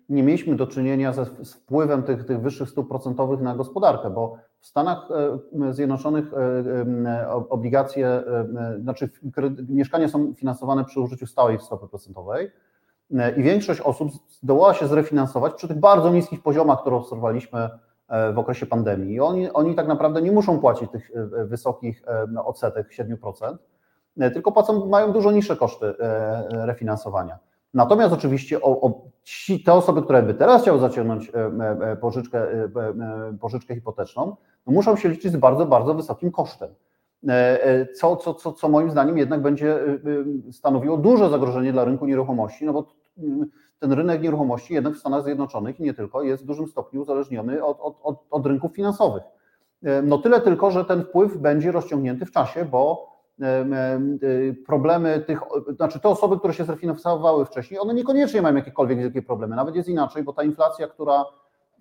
[0.09, 4.37] nie mieliśmy do czynienia ze, z wpływem tych, tych wyższych stóp procentowych na gospodarkę, bo
[4.59, 6.37] w Stanach e, Zjednoczonych e,
[7.09, 8.23] e, obligacje,
[8.79, 9.09] znaczy
[9.69, 12.51] mieszkania są finansowane przy użyciu stałej stopy procentowej
[13.37, 17.69] i większość osób zdołała się zrefinansować przy tych bardzo niskich poziomach, które obserwowaliśmy
[18.33, 19.13] w okresie pandemii.
[19.13, 21.11] I oni, oni tak naprawdę nie muszą płacić tych
[21.45, 22.03] wysokich
[22.45, 23.57] odsetek 7%,
[24.33, 25.93] tylko płacą, mają dużo niższe koszty
[26.49, 27.39] refinansowania.
[27.75, 31.95] Natomiast oczywiście o, o, ci, te osoby, które by teraz chciały zaciągnąć e, e, e,
[31.95, 32.47] pożyczkę,
[33.41, 34.35] pożyczkę hipoteczną,
[34.67, 36.69] no muszą się liczyć z bardzo, bardzo wysokim kosztem.
[37.95, 39.79] Co, co, co, co moim zdaniem jednak będzie
[40.51, 42.85] stanowiło duże zagrożenie dla rynku nieruchomości, no bo
[43.79, 47.79] ten rynek nieruchomości jednak w Stanach Zjednoczonych nie tylko jest w dużym stopniu uzależniony od,
[47.81, 49.23] od, od, od rynków finansowych.
[50.03, 53.14] No tyle tylko, że ten wpływ będzie rozciągnięty w czasie, bo
[54.65, 55.41] problemy tych,
[55.75, 59.55] znaczy te osoby, które się zrefinansowały wcześniej, one niekoniecznie mają jakiekolwiek wielkie problemy.
[59.55, 61.25] Nawet jest inaczej, bo ta inflacja, która,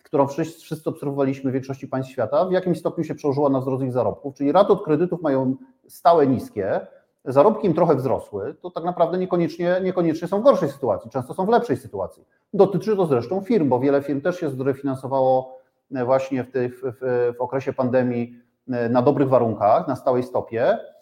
[0.02, 3.84] którą wszyscy, wszyscy obserwowaliśmy w większości państw świata, w jakimś stopniu się przełożyła na wzrost
[3.84, 5.56] ich zarobków, czyli raty od kredytów mają
[5.88, 6.80] stałe niskie,
[7.24, 11.46] zarobki im trochę wzrosły, to tak naprawdę niekoniecznie, niekoniecznie są w gorszej sytuacji, często są
[11.46, 12.24] w lepszej sytuacji.
[12.54, 15.58] Dotyczy to zresztą firm, bo wiele firm też się zrefinansowało
[15.90, 20.93] właśnie w, tych, w, w okresie pandemii na dobrych warunkach, na stałej stopie E,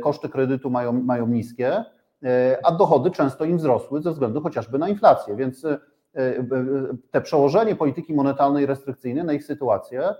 [0.00, 1.84] koszty kredytu mają, mają niskie,
[2.24, 5.78] e, a dochody często im wzrosły ze względu chociażby na inflację, więc e,
[7.10, 10.14] te przełożenie polityki monetarnej restrykcyjnej na ich sytuację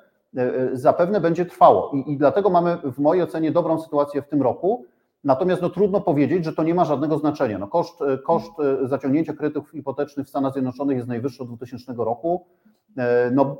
[0.72, 4.84] zapewne będzie trwało I, i dlatego mamy w mojej ocenie dobrą sytuację w tym roku,
[5.24, 7.58] Natomiast no, trudno powiedzieć, że to nie ma żadnego znaczenia.
[7.58, 12.46] No, koszt, koszt zaciągnięcia kredytów hipotecznych w Stanach Zjednoczonych jest najwyższy od 2000 roku.
[13.32, 13.56] No,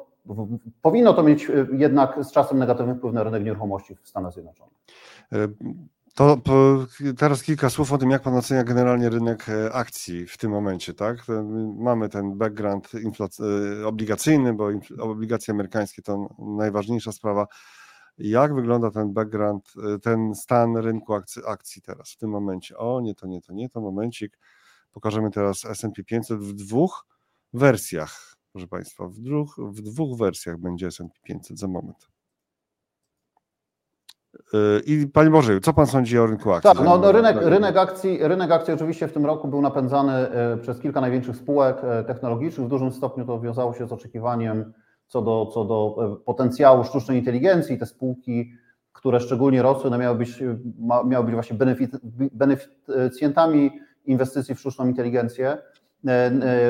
[0.83, 4.75] powinno to mieć jednak z czasem negatywny wpływ na rynek nieruchomości w Stanach Zjednoczonych.
[6.15, 6.39] To
[7.19, 10.95] teraz kilka słów o tym, jak pan ocenia generalnie rynek e, akcji w tym momencie,
[10.95, 11.27] tak?
[11.77, 14.69] Mamy ten background e, obligacyjny, bo
[14.99, 17.47] obligacje amerykańskie to najważniejsza sprawa.
[18.19, 22.77] Jak wygląda ten background, e, ten stan rynku akcji, akcji teraz, w tym momencie?
[22.77, 24.39] O, nie, to nie, to nie, to momencik.
[24.93, 27.07] Pokażemy teraz S&P 500 w dwóch
[27.53, 32.12] wersjach, proszę Państwa, w dwóch, w dwóch wersjach będzie S&P 500 za moment.
[34.55, 36.71] Y, I Panie Boże, co Pan sądzi o rynku akcji?
[36.71, 40.13] Tak, no, no rynek, rynek, akcji, rynek akcji oczywiście w tym roku był napędzany
[40.55, 42.67] y, przez kilka największych spółek y, technologicznych.
[42.67, 44.73] W dużym stopniu to wiązało się z oczekiwaniem
[45.07, 47.79] co do, co do potencjału sztucznej inteligencji.
[47.79, 48.53] Te spółki,
[48.93, 50.43] które szczególnie rosły, no miały, być,
[51.07, 51.57] miały być właśnie
[52.33, 53.71] beneficjentami
[54.05, 55.59] inwestycji w sztuczną inteligencję.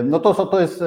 [0.05, 0.85] No to, to jest,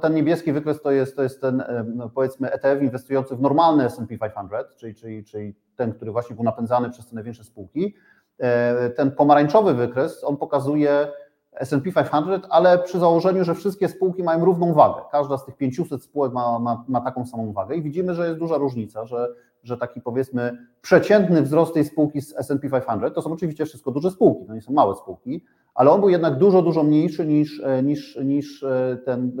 [0.00, 1.62] ten niebieski wykres to jest, to jest ten
[1.94, 6.44] no powiedzmy ETF inwestujący w normalny S&P 500, czyli, czyli, czyli ten, który właśnie był
[6.44, 7.94] napędzany przez te największe spółki.
[8.38, 11.08] E, ten pomarańczowy wykres, on pokazuje
[11.52, 15.02] S&P 500, ale przy założeniu, że wszystkie spółki mają równą wagę.
[15.12, 18.38] Każda z tych 500 spółek ma, ma, ma taką samą wagę i widzimy, że jest
[18.38, 19.28] duża różnica, że,
[19.62, 24.10] że taki powiedzmy przeciętny wzrost tej spółki z S&P 500, to są oczywiście wszystko duże
[24.10, 25.44] spółki, to nie są małe spółki,
[25.76, 29.32] ale on był jednak dużo, dużo mniejszy niż, e, niż, niż e, ten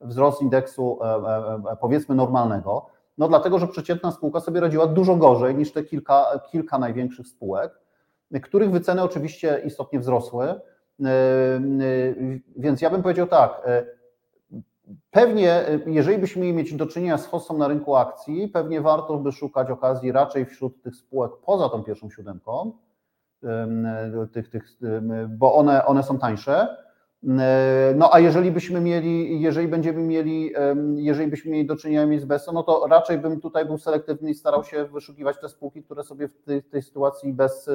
[0.00, 0.98] wzrost indeksu
[1.80, 2.86] powiedzmy normalnego.
[3.18, 7.80] No dlatego, że przeciętna spółka sobie radziła dużo gorzej niż te kilka, kilka największych spółek,
[8.42, 10.44] których wyceny oczywiście istotnie wzrosły.
[10.46, 10.54] E,
[11.04, 11.60] e,
[12.56, 13.84] więc ja bym powiedział tak, e,
[15.10, 19.32] pewnie jeżeli byśmy mieli mieć do czynienia z hossą na rynku akcji, pewnie warto by
[19.32, 22.72] szukać okazji raczej wśród tych spółek poza tą pierwszą siódemką,
[24.32, 24.64] tych, tych,
[25.28, 26.76] bo one, one są tańsze.
[27.28, 30.52] E, no a jeżeli byśmy mieli, jeżeli będziemy mieli,
[30.94, 34.34] jeżeli byśmy mieli do czynienia z BESO, no to raczej bym tutaj był selektywny i
[34.34, 37.70] starał się wyszukiwać te spółki, które sobie w tej, tej sytuacji bez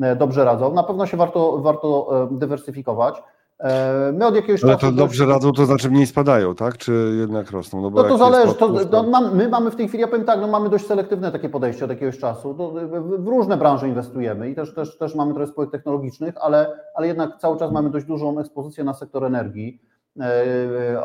[0.00, 0.74] e, dobrze radzą.
[0.74, 3.22] Na pewno się warto, warto dywersyfikować.
[3.60, 6.78] E, my od jakiegoś Ale to dobrze radzą, to znaczy mniej spadają, tak?
[6.78, 7.82] Czy jednak rosną?
[7.82, 8.54] No, bo no to zależy.
[8.54, 11.48] To, mam, my mamy w tej chwili, ja powiem tak, no mamy dość selektywne takie
[11.48, 12.54] podejście od jakiegoś czasu.
[12.54, 17.06] w, w, różne branże inwestujemy i też, też, też mamy trochę spółek technologicznych, ale, ale
[17.06, 19.80] jednak cały czas mamy dość dużą ekspozycję na sektor energii.
[20.20, 20.44] E,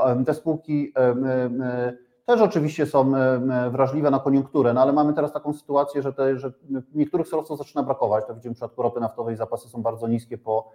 [0.05, 0.93] e, te spółki
[2.25, 3.11] też oczywiście są
[3.71, 6.51] wrażliwe na koniunkturę, no ale mamy teraz taką sytuację, że, te, że
[6.93, 8.25] niektórych surowców zaczyna brakować.
[8.27, 10.71] To widzimy w przypadku ropy naftowej, zapasy są bardzo niskie po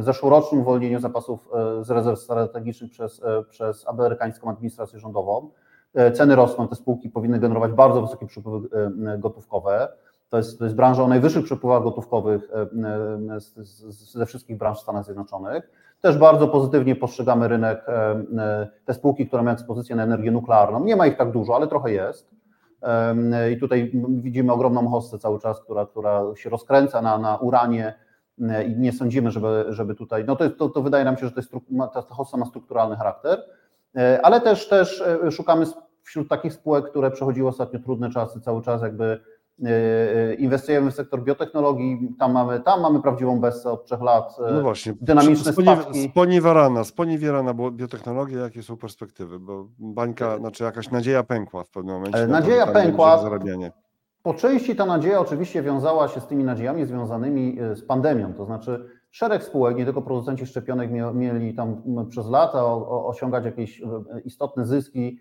[0.00, 5.50] zeszłorocznym uwolnieniu zapasów e, z rezerw strategicznych przez, e, przez amerykańską administrację rządową.
[5.94, 8.68] E, ceny rosną, te spółki powinny generować bardzo wysokie przepływy
[9.18, 9.88] gotówkowe.
[10.28, 12.50] To jest, to jest branża o najwyższych przepływach gotówkowych
[14.12, 15.70] ze wszystkich branż w Stanach Zjednoczonych.
[16.00, 17.86] Też bardzo pozytywnie postrzegamy rynek,
[18.84, 20.84] te spółki, które mają ekspozycję na energię nuklearną.
[20.84, 22.30] Nie ma ich tak dużo, ale trochę jest.
[23.52, 27.94] I tutaj widzimy ogromną hostę cały czas, która, która się rozkręca na, na uranie,
[28.48, 31.32] E, i nie sądzimy, żeby, żeby tutaj, no to, to, to wydaje nam się, że
[31.32, 31.52] to jest,
[31.92, 33.44] ta hossa ma strukturalny charakter,
[33.96, 35.66] e, ale też, też e, szukamy
[36.02, 39.20] wśród takich spółek, które przechodziły ostatnio trudne czasy, cały czas jakby
[40.38, 44.94] inwestujemy w sektor biotechnologii, tam mamy, tam mamy prawdziwą bessę od trzech lat, no właśnie.
[45.00, 46.08] dynamiczne spadki.
[46.10, 52.26] Sponiewierana, sponiewierana biotechnologia, jakie są perspektywy, bo bańka, znaczy jakaś nadzieja pękła w pewnym momencie.
[52.26, 53.20] Nadzieja pękła,
[54.22, 58.88] po części ta nadzieja oczywiście wiązała się z tymi nadziejami związanymi z pandemią, to znaczy
[59.10, 63.82] szereg spółek, nie tylko producenci szczepionek mieli tam przez lata osiągać jakieś
[64.24, 65.20] istotne zyski,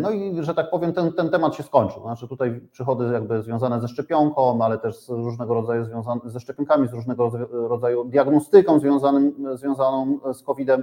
[0.00, 2.02] no i że tak powiem, ten, ten temat się skończył.
[2.02, 6.88] Znaczy tutaj przychody jakby związane ze szczepionką, ale też z różnego rodzaju związane ze szczepionkami,
[6.88, 10.82] z różnego rodzaju diagnostyką związanym, związaną z COVID-em,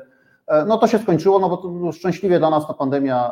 [0.68, 3.32] no to się skończyło, no bo szczęśliwie dla nas ta pandemia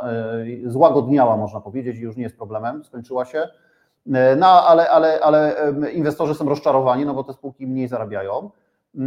[0.66, 3.48] złagodniała, można powiedzieć, i już nie jest problemem, skończyła się.
[4.14, 5.56] E, no ale, ale, ale
[5.94, 8.50] inwestorzy są rozczarowani, no bo te spółki mniej zarabiają.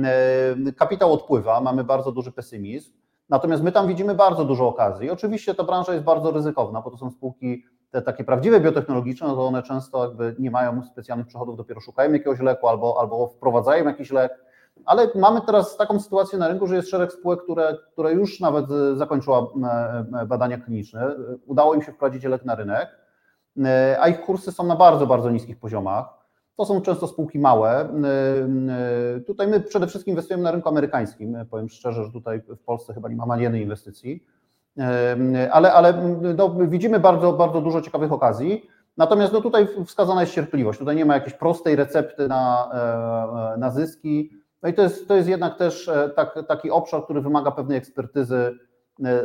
[0.04, 2.92] E, kapitał odpływa, mamy bardzo duży pesymizm.
[3.28, 5.10] Natomiast my tam widzimy bardzo dużo okazji.
[5.10, 9.34] Oczywiście ta branża jest bardzo ryzykowna, bo to są spółki te takie prawdziwe biotechnologiczne, no
[9.37, 13.85] to one często jakby nie mają specjalnych przychodów, dopiero szukają jakiegoś leku albo, albo wprowadzają
[13.85, 14.44] jakiś lek.
[14.87, 18.66] Ale mamy teraz taką sytuację na rynku, że jest szereg spółek, które, które już nawet
[18.94, 19.46] zakończyła
[20.27, 21.16] badania kliniczne.
[21.46, 23.04] Udało im się wprowadzić lek na rynek
[23.62, 26.23] E, a ich kursy są na bardzo, bardzo niskich poziomach.
[26.57, 27.71] To są często spółki małe.
[27.71, 27.87] E,
[29.17, 31.37] e, tutaj my przede wszystkim inwestujemy na rynku amerykańskim.
[31.50, 34.25] Powiem szczerze, że tutaj w Polsce chyba nie ma ani jednej inwestycji,
[35.50, 38.71] ale, ale no, widzimy bardzo, bardzo dużo ciekawych okazji.
[38.96, 40.79] Natomiast no tutaj wskazana jest cierpliwość.
[40.79, 42.71] Tutaj nie ma jakiejś prostej recepty na,
[43.59, 44.31] na zyski.
[44.63, 48.59] No i to jest, to jest jednak też tak, taki obszar, który wymaga pewnej ekspertyzy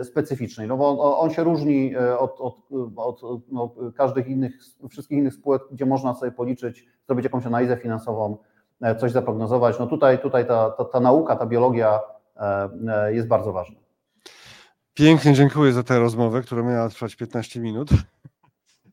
[0.04, 2.56] specyficznej, no bo on się różni od, od,
[2.96, 4.54] od no, każdych innych,
[4.90, 8.38] wszystkich innych spółek, gdzie można sobie policzyć, zrobić jakąś analizę finansową,
[9.00, 9.80] coś zaprognozować.
[9.80, 12.00] No tutaj, tutaj ta, ta, ta nauka, ta biologia
[13.10, 13.80] jest bardzo ważna.
[14.94, 17.90] Pięknie dziękuję za tę rozmowę, która miała trwać 15 minut.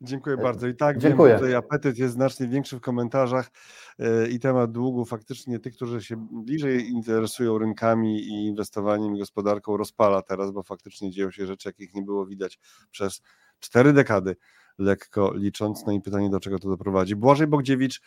[0.01, 0.67] Dziękuję bardzo.
[0.67, 1.33] I tak, dziękuję.
[1.33, 3.51] Wiem, tutaj apetyt jest znacznie większy w komentarzach
[3.99, 9.77] e, i temat długu faktycznie tych, którzy się bliżej interesują rynkami i inwestowaniem i gospodarką
[9.77, 12.59] rozpala teraz, bo faktycznie dzieją się rzeczy, jakich nie było widać
[12.91, 13.23] przez
[13.61, 14.37] cztery dekady,
[14.79, 15.87] lekko licząc.
[15.87, 17.17] No i pytanie, do czego to doprowadzi.
[17.17, 18.01] Błażej Bogdziewicz,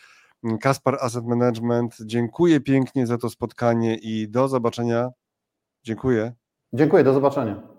[0.61, 5.09] Kaspar Asset Management, dziękuję pięknie za to spotkanie i do zobaczenia.
[5.83, 6.33] Dziękuję.
[6.73, 7.78] Dziękuję, do zobaczenia.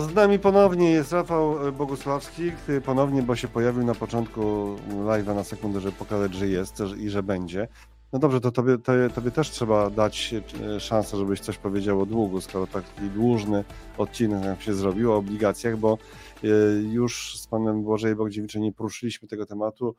[0.00, 4.40] Z nami ponownie jest Rafał Bogusławski, który ponownie, bo się pojawił na początku
[4.88, 7.68] live'a na sekundę, żeby pokazać, że jest i że będzie.
[8.12, 10.34] No dobrze, to tobie, to, tobie też trzeba dać
[10.76, 13.64] e, szansę, żebyś coś powiedział o długu, skoro taki dłużny
[13.98, 15.98] odcinek nam się zrobił o obligacjach, bo
[16.44, 16.46] e,
[16.82, 19.94] już z panem Błażej Bogdziewiczem nie poruszyliśmy tego tematu,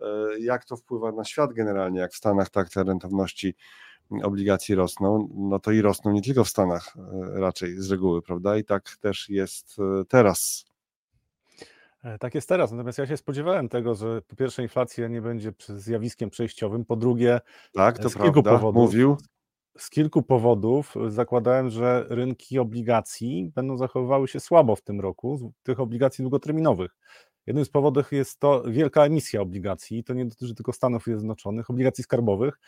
[0.00, 0.04] e,
[0.40, 3.54] jak to wpływa na świat generalnie, jak w Stanach tak te rentowności
[4.22, 8.56] obligacji rosną, no to i rosną nie tylko w Stanach e, raczej z reguły, prawda?
[8.56, 10.64] I tak też jest e, teraz.
[12.04, 15.52] E, tak jest teraz, natomiast ja się spodziewałem tego, że po pierwsze inflacja nie będzie
[15.68, 17.40] zjawiskiem przejściowym, po drugie
[17.72, 18.50] tak, to z kilku prawda.
[18.50, 19.16] powodów, mówił.
[19.78, 25.80] Z kilku powodów zakładałem, że rynki obligacji będą zachowywały się słabo w tym roku, tych
[25.80, 26.96] obligacji długoterminowych.
[27.46, 30.04] Jednym z powodów jest to wielka emisja obligacji.
[30.04, 32.58] To nie dotyczy tylko Stanów Zjednoczonych, obligacji skarbowych.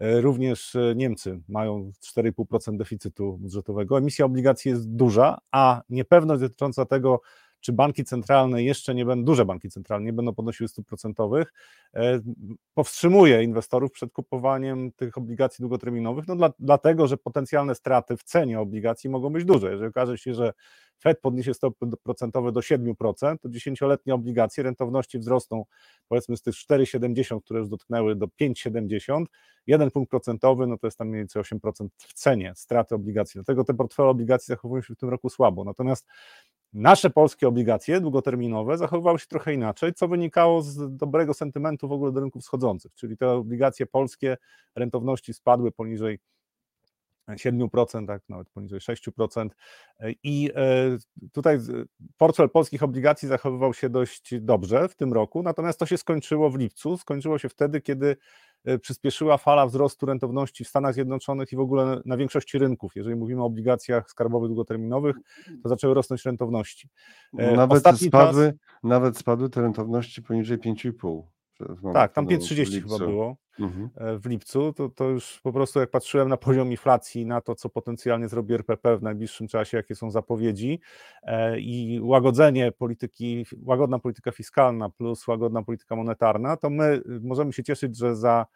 [0.00, 3.98] E, również e, Niemcy mają 4,5% deficytu budżetowego.
[3.98, 7.20] Emisja obligacji jest duża, a niepewność dotycząca tego,
[7.64, 11.52] czy banki centralne jeszcze nie będą, duże banki centralne nie będą podnosiły stóp procentowych,
[11.94, 12.20] e,
[12.74, 18.60] powstrzymuje inwestorów przed kupowaniem tych obligacji długoterminowych, no dla, dlatego, że potencjalne straty w cenie
[18.60, 19.70] obligacji mogą być duże.
[19.70, 20.52] Jeżeli okaże się, że
[21.00, 25.64] Fed podniesie stopy procentowe do 7%, to dziesięcioletnie obligacje rentowności wzrosną
[26.08, 29.24] powiedzmy z tych 4,70, które już dotknęły do 5,70,
[29.66, 33.38] jeden punkt procentowy, no to jest tam mniej więcej 8% w cenie straty obligacji.
[33.38, 35.64] Dlatego te portfele obligacji zachowują się w tym roku słabo.
[35.64, 36.06] Natomiast
[36.74, 42.12] Nasze polskie obligacje długoterminowe zachowywały się trochę inaczej, co wynikało z dobrego sentymentu w ogóle
[42.12, 44.36] do rynków wschodzących, czyli te obligacje polskie
[44.76, 46.18] rentowności spadły poniżej
[47.28, 49.48] 7%, tak, nawet poniżej 6%.
[50.22, 51.58] I e, tutaj
[52.16, 56.58] portfel polskich obligacji zachowywał się dość dobrze w tym roku, natomiast to się skończyło w
[56.58, 56.96] lipcu.
[56.96, 58.16] Skończyło się wtedy, kiedy
[58.82, 62.96] przyspieszyła fala wzrostu rentowności w Stanach Zjednoczonych i w ogóle na większości rynków.
[62.96, 65.16] Jeżeli mówimy o obligacjach skarbowych długoterminowych,
[65.62, 66.88] to zaczęły rosnąć rentowności.
[67.38, 68.80] E, nawet spadły, czas...
[68.82, 71.22] nawet spadły te rentowności poniżej 5,5.
[71.92, 73.90] Tak, tam 5,30 chyba było mhm.
[73.96, 74.72] E, w lipcu.
[74.72, 78.54] To, to już po prostu jak patrzyłem na poziom inflacji, na to, co potencjalnie zrobi
[78.54, 80.80] RPP w najbliższym czasie, jakie są zapowiedzi
[81.22, 87.62] e, i łagodzenie polityki, łagodna polityka fiskalna plus łagodna polityka monetarna, to my możemy się
[87.62, 88.46] cieszyć, że za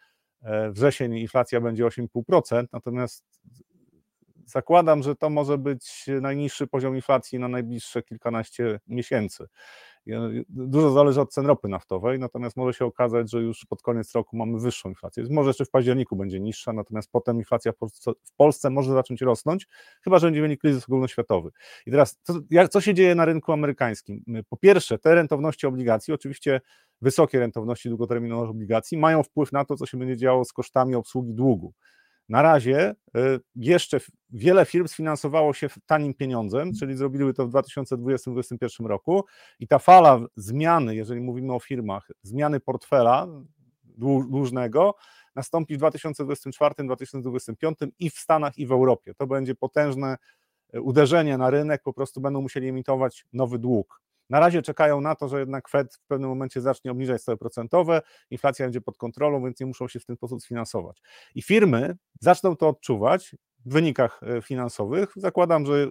[0.43, 3.25] e, wrzesień inflacja będzie 8,5%, natomiast
[4.49, 9.47] zakładam, że to może być najniższy poziom inflacji na najbliższe kilkanaście miesięcy.
[10.49, 14.37] Dużo zależy od cen ropy naftowej, natomiast może się okazać, że już pod koniec roku
[14.37, 15.25] mamy wyższą inflację.
[15.31, 17.73] Może jeszcze w październiku będzie niższa, natomiast potem inflacja
[18.25, 19.67] w Polsce może zacząć rosnąć,
[20.03, 21.51] chyba że będzie mieli kryzys ogólnoświatowy.
[21.87, 24.25] I teraz, co, jak, co się dzieje na rynku amerykańskim?
[24.49, 26.61] Po pierwsze, te rentowności obligacji, oczywiście
[27.01, 31.35] wysokie rentowności długoterminowych obligacji, mają wpływ na to, co się będzie działo z kosztami obsługi
[31.35, 31.73] długu.
[32.29, 32.95] Na razie y,
[33.57, 34.01] jeszcze
[34.31, 39.25] wiele firm sfinansowało się tanim pieniądzem, czyli zrobiły to w 2020-2021 roku
[39.61, 43.27] i ta fala zmiany, jeżeli mówimy o firmach, zmiany portfela
[44.29, 44.95] dłużnego
[45.35, 49.15] nastąpi w 2024-2025 i w Stanach i w Europie.
[49.15, 50.17] To będzie potężne
[50.75, 54.03] y, uderzenie na rynek, po prostu będą musieli emitować nowy dług.
[54.31, 58.03] Na razie czekają na to, że jednak Fed w pewnym momencie zacznie obniżać stopy procentowe,
[58.31, 61.03] inflacja będzie pod kontrolą, więc nie muszą się w ten sposób sfinansować.
[61.35, 65.13] I firmy zaczną to odczuwać w wynikach e, finansowych.
[65.17, 65.87] Zakładam, że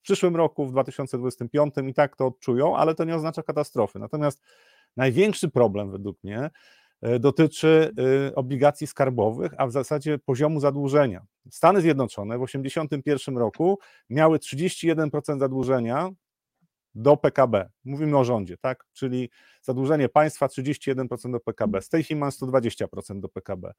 [0.00, 3.98] w przyszłym roku, w 2025 i tak to odczują, ale to nie oznacza katastrofy.
[3.98, 4.42] Natomiast
[4.96, 6.50] największy problem według mnie
[7.02, 7.94] e, dotyczy
[8.28, 11.26] e, obligacji skarbowych, a w zasadzie poziomu zadłużenia.
[11.50, 13.78] Stany Zjednoczone w 1981 roku
[14.10, 16.10] miały 31% zadłużenia
[16.94, 17.70] do PKB.
[17.84, 18.84] Mówimy o rządzie, tak?
[18.92, 19.30] Czyli
[19.62, 21.82] zadłużenie państwa 31% do PKB.
[21.82, 23.72] Z tej mamy 120% do PKB.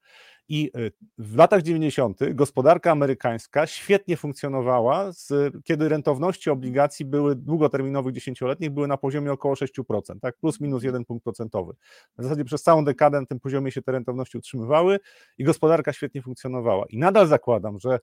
[0.48, 2.18] I y, w latach 90.
[2.34, 9.54] gospodarka amerykańska świetnie funkcjonowała, z, kiedy rentowności obligacji były długoterminowych, dziesięcioletnich, były na poziomie około
[9.54, 10.36] 6%, tak?
[10.36, 11.72] Plus minus jeden punkt procentowy.
[12.18, 14.98] W zasadzie przez całą dekadę na tym poziomie się te rentowności utrzymywały
[15.38, 16.86] i gospodarka świetnie funkcjonowała.
[16.86, 17.98] I nadal zakładam, że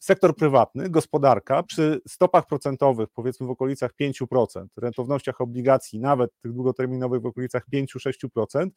[0.00, 7.22] sektor prywatny, gospodarka przy stopach procentowych powiedzmy w okolicach 5%, rentownościach obligacji nawet tych długoterminowych
[7.22, 8.68] w okolicach 5-6%,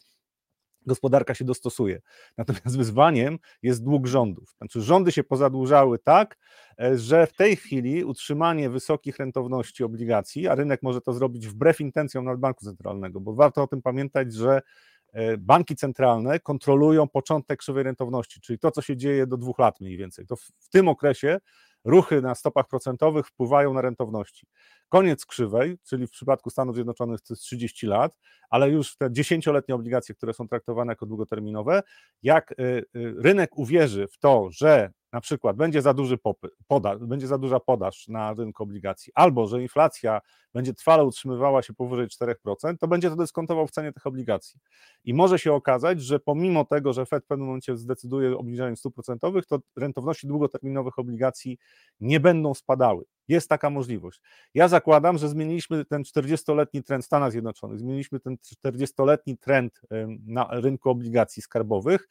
[0.85, 2.01] gospodarka się dostosuje.
[2.37, 4.55] Natomiast wyzwaniem jest dług rządów.
[4.57, 6.37] Znaczy rządy się pozadłużały tak,
[6.81, 11.81] e, że w tej chwili utrzymanie wysokich rentowności obligacji, a rynek może to zrobić wbrew
[11.81, 14.96] intencjom Banku Centralnego, bo warto o tym pamiętać, że E,
[15.37, 19.97] banki centralne kontrolują początek krzywej rentowności, czyli to, co się dzieje do dwóch lat mniej
[19.97, 20.25] więcej.
[20.25, 21.39] To w, w tym okresie
[21.85, 24.47] ruchy na stopach procentowych wpływają na rentowności.
[24.89, 28.17] Koniec krzywej, czyli w przypadku Stanów Zjednoczonych to jest 30 lat,
[28.49, 31.83] ale już te dziesięcioletnie obligacje, które są traktowane jako długoterminowe,
[32.23, 32.81] jak e, e,
[33.17, 37.59] rynek uwierzy w to, że na przykład będzie za duży popyt, poda, będzie za duża
[37.59, 40.21] podaż na rynku obligacji, albo że inflacja
[40.53, 44.59] będzie trwale utrzymywała się powyżej 4%, to będzie to dyskontował w cenie tych obligacji.
[45.03, 48.75] I może się okazać, że pomimo tego, że Fed w pewnym momencie zdecyduje o obniżaniu
[48.75, 51.57] stóp procentowych, to rentowności długoterminowych obligacji
[51.99, 53.05] nie będą spadały.
[53.27, 54.21] Jest taka możliwość.
[54.53, 59.81] Ja zakładam, że zmieniliśmy ten 40-letni trend w Stanach Zjednoczonych, zmieniliśmy ten 40-letni trend
[60.25, 62.09] na rynku obligacji skarbowych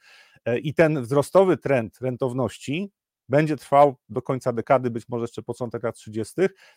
[0.63, 2.91] i ten wzrostowy trend rentowności
[3.29, 6.35] będzie trwał do końca dekady, być może jeszcze początek lat 30.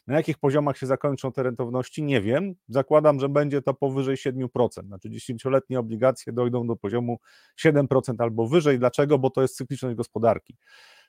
[0.07, 2.53] Na jakich poziomach się zakończą te rentowności, nie wiem.
[2.69, 4.85] Zakładam, że będzie to powyżej 7%.
[4.85, 7.17] Znaczy 10-letnie obligacje dojdą do poziomu
[7.65, 8.79] 7% albo wyżej.
[8.79, 9.19] Dlaczego?
[9.19, 10.55] Bo to jest cykliczność gospodarki.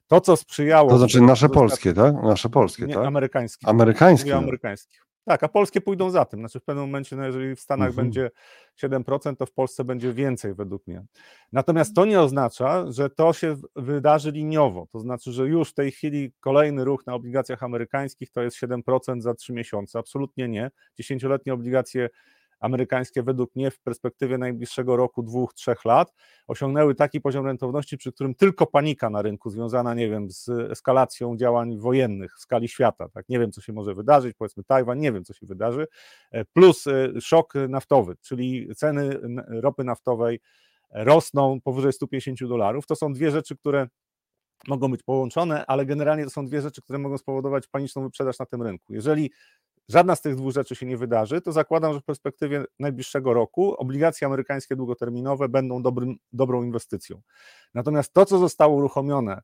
[0.07, 0.91] To, co sprzyjało.
[0.91, 2.15] To znaczy nasze polskie, tak?
[2.23, 3.07] Nasze polskie, nie, tak?
[3.07, 3.69] Amerykańskie.
[3.69, 4.37] Amerykańskie.
[4.37, 5.10] amerykańskich.
[5.31, 6.41] Tak, a polskie pójdą za tym.
[6.41, 8.07] Znaczy w pewnym momencie, no jeżeli w Stanach mhm.
[8.07, 8.31] będzie
[8.83, 11.05] 7%, to w Polsce będzie więcej według mnie.
[11.53, 14.87] Natomiast to nie oznacza, że to się wydarzy liniowo.
[14.93, 19.21] To znaczy, że już w tej chwili kolejny ruch na obligacjach amerykańskich to jest 7%
[19.21, 19.99] za 3 miesiące.
[19.99, 20.71] Absolutnie nie.
[20.97, 22.09] Dziesięcioletnie obligacje
[22.61, 26.13] amerykańskie według mnie w perspektywie najbliższego roku, dwóch, trzech lat
[26.47, 31.37] osiągnęły taki poziom rentowności, przy którym tylko panika na rynku związana, nie wiem, z eskalacją
[31.37, 35.13] działań wojennych w skali świata, tak, nie wiem, co się może wydarzyć, powiedzmy Tajwan, nie
[35.13, 35.87] wiem, co się wydarzy,
[36.31, 40.41] e, plus e, szok naftowy, czyli ceny ropy naftowej
[40.91, 43.89] rosną powyżej 150 dolarów, to są dwie rzeczy, które
[44.69, 48.47] mogą być połączone, ale generalnie to są dwie rzeczy, które mogą spowodować paniczną wyprzedaż na
[48.47, 48.95] tym rynku.
[48.95, 49.31] Jeżeli
[49.91, 53.75] żadna z tych dwóch rzeczy się nie wydarzy, to zakładam, że w perspektywie najbliższego roku
[53.75, 57.21] obligacje amerykańskie długoterminowe będą dobrym, dobrą inwestycją.
[57.75, 59.41] Natomiast to, co zostało uruchomione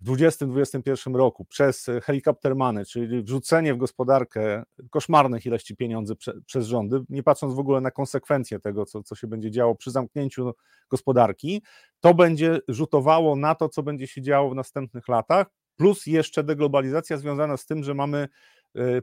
[0.00, 6.66] w 2021 roku przez helikopter money, czyli wrzucenie w gospodarkę koszmarnych ilości pieniędzy prze, przez
[6.66, 10.52] rządy, nie patrząc w ogóle na konsekwencje tego, co, co się będzie działo przy zamknięciu
[10.90, 11.62] gospodarki,
[12.00, 17.16] to będzie rzutowało na to, co będzie się działo w następnych latach, plus jeszcze deglobalizacja
[17.16, 18.28] związana z tym, że mamy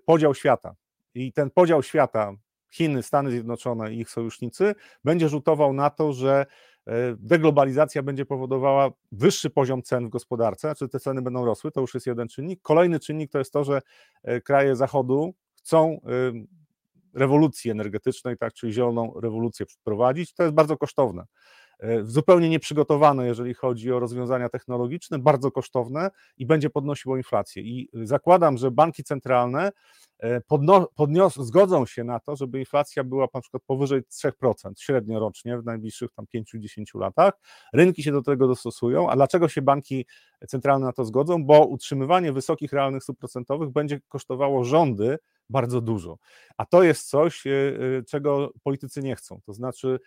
[0.05, 0.75] podział świata.
[1.13, 2.33] I ten podział świata,
[2.75, 6.45] Chiny, Stany Zjednoczone i ich sojusznicy, będzie rzutował na to, że
[6.87, 11.81] y, deglobalizacja będzie powodowała wyższy poziom cen w gospodarce, znaczy te ceny będą rosły, to
[11.81, 12.61] już jest jeden czynnik.
[12.61, 13.81] Kolejny czynnik to jest to, że
[14.29, 15.99] y, kraje Zachodu chcą
[17.13, 20.33] rewolucji energetycznej, tak, czyli zieloną rewolucję wprowadzić.
[20.33, 21.25] To jest bardzo kosztowne.
[21.79, 27.63] E, zupełnie nieprzygotowane, jeżeli chodzi o rozwiązania technologiczne, bardzo kosztowne i będzie podnosiło inflację.
[27.63, 29.71] I zakładam, że banki centralne
[30.19, 35.19] e, podno, podnios, zgodzą się na to, żeby inflacja była na przykład powyżej 3% średnio
[35.19, 37.33] rocznie w najbliższych tam 5-10 latach.
[37.73, 39.09] Rynki się do tego dostosują.
[39.09, 40.05] A dlaczego się banki
[40.47, 41.45] centralne na to zgodzą?
[41.45, 45.17] Bo utrzymywanie wysokich realnych stóp procentowych będzie kosztowało rządy
[45.49, 46.17] bardzo dużo.
[46.57, 47.53] A to jest coś, e,
[48.07, 49.39] czego politycy nie chcą.
[49.45, 49.99] To znaczy,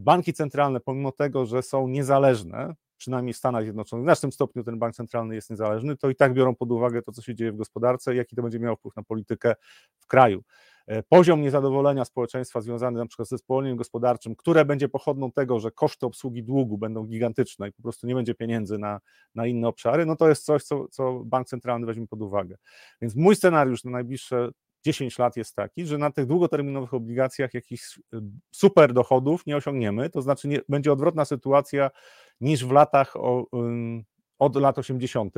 [0.00, 4.78] banki centralne, pomimo tego, że są niezależne, przynajmniej w Stanach Zjednoczonych, w znacznym stopniu ten
[4.78, 7.56] bank centralny jest niezależny, to i tak biorą pod uwagę to, co się dzieje w
[7.56, 9.54] gospodarce, jaki to będzie miało wpływ na politykę
[9.98, 10.42] w kraju.
[10.86, 15.70] E, poziom niezadowolenia społeczeństwa związany na przykład ze spoleniem gospodarczym, które będzie pochodną tego, że
[15.70, 19.00] koszty obsługi długu będą gigantyczne i po prostu nie będzie pieniędzy na,
[19.34, 22.56] na inne obszary, no to jest coś, co, co bank centralny weźmie pod uwagę.
[23.00, 24.48] Więc mój scenariusz na najbliższe
[24.84, 28.00] 10 lat jest taki, że na tych długoterminowych obligacjach jakichś y,
[28.50, 31.90] super dochodów nie osiągniemy, to znaczy nie, będzie odwrotna sytuacja
[32.40, 33.46] niż w latach o,
[34.40, 35.34] od lat 80.,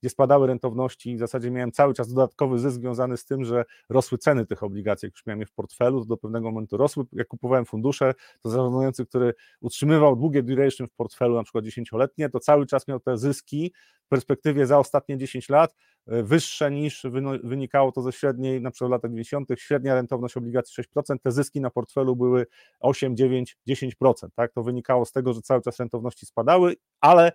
[0.00, 3.64] gdzie spadały rentowności i w zasadzie miałem cały czas dodatkowy zysk związany z tym, że
[3.88, 7.04] rosły ceny tych obligacji, jak już miałem je w portfelu, to do pewnego momentu rosły.
[7.12, 12.40] Jak kupowałem fundusze, to zarządzający, który utrzymywał długie duration w portfelu, na przykład 10-letnie, to
[12.40, 13.72] cały czas miał te zyski
[14.04, 15.74] w perspektywie za ostatnie 10 lat
[16.06, 17.06] e, wyższe niż
[17.42, 21.60] wynikało to ze średniej, na przykład w latach 90., średnia rentowność obligacji 6%, te zyski
[21.60, 22.46] na portfelu były
[22.80, 23.92] 8, 9, 10%.
[24.34, 24.52] Tak?
[24.52, 27.32] To wynikało z tego, że cały czas rentowności spadały, ale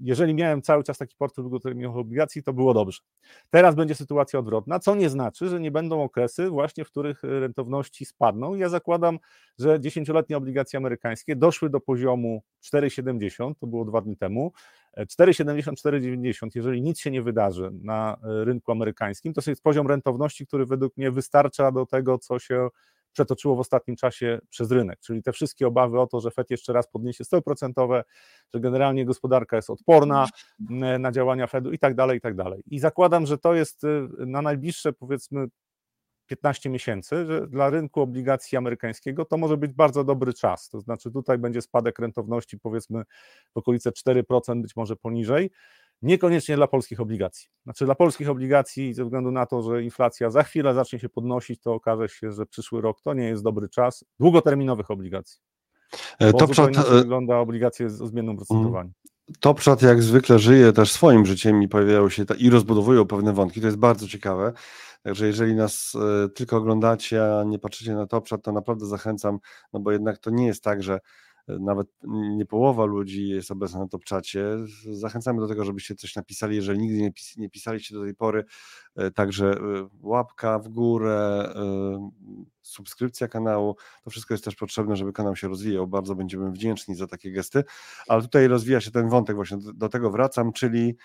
[0.00, 2.98] jeżeli miałem cały czas taki portfel długoterminowych obligacji, to było dobrze.
[3.50, 7.40] Teraz będzie sytuacja odwrotna, co nie znaczy, że nie będą okresy właśnie, w których e,
[7.40, 8.54] rentowności spadną.
[8.54, 9.18] Ja zakładam,
[9.58, 14.52] że dziesięcioletnie obligacje amerykańskie doszły do poziomu 4,70, to było dwa dni temu,
[14.96, 20.46] 4,70, e, 4,90, jeżeli nic się nie wydarzy na rynku amerykańskim, to jest poziom rentowności,
[20.46, 22.68] który według mnie wystarcza do tego, co się
[23.14, 25.00] przetoczyło w ostatnim czasie przez rynek.
[25.00, 28.04] Czyli te wszystkie obawy o to, że Fed jeszcze raz podniesie stopy procentowe,
[28.54, 30.26] że generalnie gospodarka jest odporna
[30.70, 32.62] mm, na działania Fedu i tak dalej, i tak dalej.
[32.66, 35.46] I zakładam, że to jest y, na najbliższe powiedzmy
[36.26, 40.68] 15 miesięcy, że dla rynku obligacji amerykańskiego to może być bardzo dobry czas.
[40.68, 43.02] To znaczy tutaj będzie spadek rentowności powiedzmy
[43.54, 45.50] w okolice 4%, być może poniżej.
[46.04, 47.48] Niekoniecznie dla polskich obligacji.
[47.64, 51.60] Znaczy dla polskich obligacji, ze względu na to, że inflacja za chwilę zacznie się podnosić,
[51.60, 55.40] to okaże się, że przyszły rok to nie jest dobry czas długoterminowych obligacji.
[56.18, 58.92] E, Bo to czat, e, wygląda obligacje z zmienną procentowaniem.
[59.40, 63.60] Topchat jak zwykle żyje też swoim życiem i pojawiają się ta, i rozbudowują pewne wątki.
[63.60, 64.52] To jest bardzo ciekawe.
[65.02, 65.94] Także jeżeli nas
[66.24, 69.38] y, tylko oglądacie, a nie patrzycie na Topchat, to naprawdę zachęcam,
[69.72, 71.00] no bo jednak to nie jest tak, że
[71.48, 71.88] nawet
[72.36, 74.46] nie połowa ludzi jest obecna na topczacie.
[74.92, 78.44] Zachęcamy do tego, żebyście coś napisali, jeżeli nigdy nie, pis nie pisaliście do tej pory,
[78.96, 82.10] e, także e, łapka w górę, e,
[82.62, 87.06] subskrypcja kanału, to wszystko jest też potrzebne, żeby kanał się rozwijał, bardzo będziemy wdzięczni za
[87.06, 87.64] takie gesty,
[88.08, 90.96] ale tutaj rozwija się ten wątek, właśnie do, tego wracam, czyli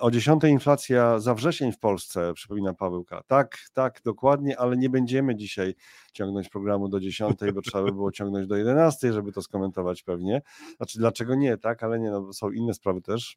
[0.00, 3.22] o 10 inflacja za wrzesień w Polsce, przypomina Pawełka.
[3.26, 5.74] Tak, tak, dokładnie, ale nie będziemy dzisiaj
[6.12, 10.42] ciągnąć programu do 10, bo trzeba by było ciągnąć do 11, żeby to skomentować pewnie.
[10.76, 13.36] Znaczy, dlaczego nie, tak, ale nie, no, są inne sprawy też.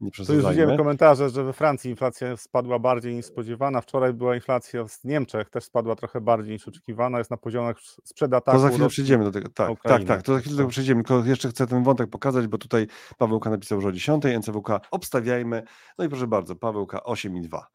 [0.00, 3.80] Nie To już widziałem komentarze, że we Francji inflacja spadła bardziej niż spodziewana.
[3.80, 8.34] Wczoraj była inflacja w Niemczech, też spadła trochę bardziej niż oczekiwana, jest na poziomach sprzed
[8.34, 8.56] ataku.
[8.56, 9.48] To za chwilę przejdziemy do tego.
[9.48, 11.04] Tak, tak, tak, to za chwilę do tego przejdziemy.
[11.04, 12.86] Tylko jeszcze chcę ten wątek pokazać, bo tutaj
[13.18, 15.62] Pawełka napisał, że o 10, NCWK obstawiajmy.
[15.98, 17.66] No i proszę bardzo, Pawełka 8 i 2.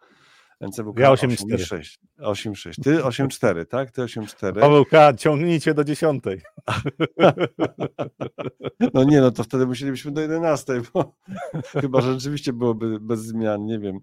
[0.67, 1.97] NCWK ja 8,6.
[2.19, 2.83] 8,6.
[2.83, 3.91] Ty 8,4, tak?
[3.91, 4.59] Ty 8,4.
[4.59, 6.23] Pawełka, ciągnijcie do 10.
[8.93, 11.15] No nie, no to wtedy musielibyśmy do 11, bo
[11.81, 13.99] chyba że rzeczywiście byłoby bez zmian, nie wiem.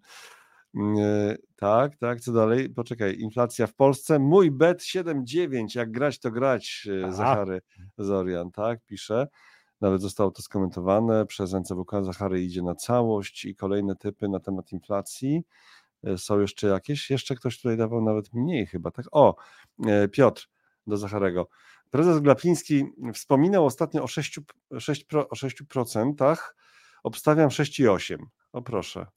[1.57, 2.71] Tak, tak, co dalej?
[2.71, 4.19] Poczekaj, inflacja w Polsce.
[4.19, 7.13] Mój bet 7,9, jak grać to grać, e, Aha.
[7.13, 7.61] Zachary
[7.99, 9.29] Zorian, tak, pisze.
[9.81, 11.91] Nawet zostało to skomentowane przez NCWK.
[12.03, 15.43] Zachary idzie na całość i kolejne typy na temat inflacji.
[16.05, 17.11] E, są jeszcze jakieś?
[17.11, 19.07] Jeszcze ktoś tutaj dawał nawet mniej chyba, tak?
[19.13, 19.37] O,
[19.87, 20.49] e, Piotr
[20.87, 21.49] do Zacharego.
[21.91, 22.85] Prezes Glapiński
[23.15, 24.43] wspominał ostatnio o 6%,
[24.79, 26.37] 6 o 6%,
[27.03, 28.17] obstawiam 6,8.
[28.53, 29.07] O proszę.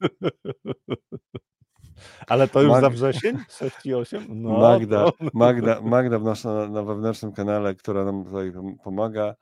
[2.26, 2.80] Ale to już Mag...
[2.80, 3.36] za wrzesień?
[3.60, 4.24] 6,8?
[4.28, 8.52] No, Magda, Magda, Magda w naszym, na wewnętrznym kanale, która nam tutaj
[8.84, 9.34] pomaga,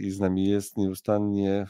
[0.00, 1.66] i z nami jest nieustannie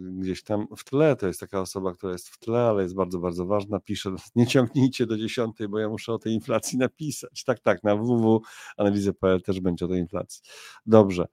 [0.00, 1.16] gdzieś tam w tle.
[1.16, 3.80] To jest taka osoba, która jest w tle, ale jest bardzo, bardzo ważna.
[3.80, 7.44] Pisze, nie ciągnijcie do dziesiątej, bo ja muszę o tej inflacji napisać.
[7.44, 10.42] Tak, tak, na www.analizy.pl też będzie o tej inflacji.
[10.86, 11.26] Dobrze.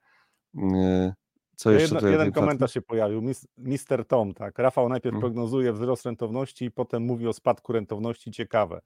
[1.56, 3.22] Co jeszcze Jedno, jeden komentarz się pojawił.
[3.58, 4.58] Mister Tom, tak.
[4.58, 5.20] Rafał najpierw hmm.
[5.20, 8.30] prognozuje wzrost rentowności i potem mówi o spadku rentowności.
[8.30, 8.80] Ciekawe.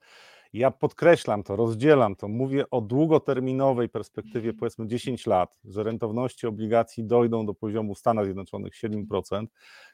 [0.55, 7.03] Ja podkreślam to, rozdzielam to, mówię o długoterminowej perspektywie, powiedzmy 10 lat, że rentowności obligacji
[7.03, 9.45] dojdą do poziomu Stanów Zjednoczonych 7%.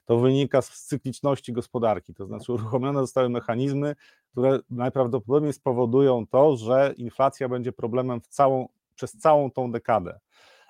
[0.05, 3.95] To wynika z cykliczności gospodarki, to znaczy uruchomione zostały mechanizmy,
[4.32, 10.20] które najprawdopodobniej spowodują to, że inflacja będzie problemem w całą, przez całą tą dekadę.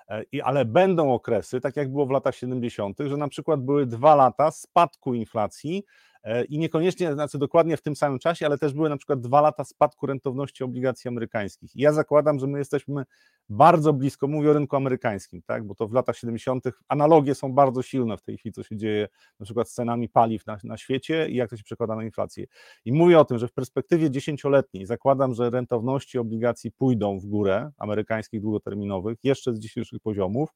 [0.08, 3.86] E, I, ale będą okresy, tak jak było w latach 70., że na przykład były
[3.86, 5.84] dwa lata spadku inflacji,
[6.48, 9.64] i niekoniecznie, znaczy dokładnie w tym samym czasie, ale też były na przykład dwa lata
[9.64, 11.76] spadku rentowności obligacji amerykańskich.
[11.76, 13.04] I ja zakładam, że my jesteśmy
[13.48, 16.64] bardzo blisko, mówię o rynku amerykańskim, tak, bo to w latach 70.
[16.88, 19.08] analogie są bardzo silne w tej chwili, co się dzieje
[19.40, 22.46] na przykład z cenami paliw na, na świecie i jak to się przekłada na inflację.
[22.84, 27.70] I mówię o tym, że w perspektywie dziesięcioletniej zakładam, że rentowności obligacji pójdą w górę,
[27.78, 30.50] amerykańskich długoterminowych, jeszcze z dzisiejszych poziomów,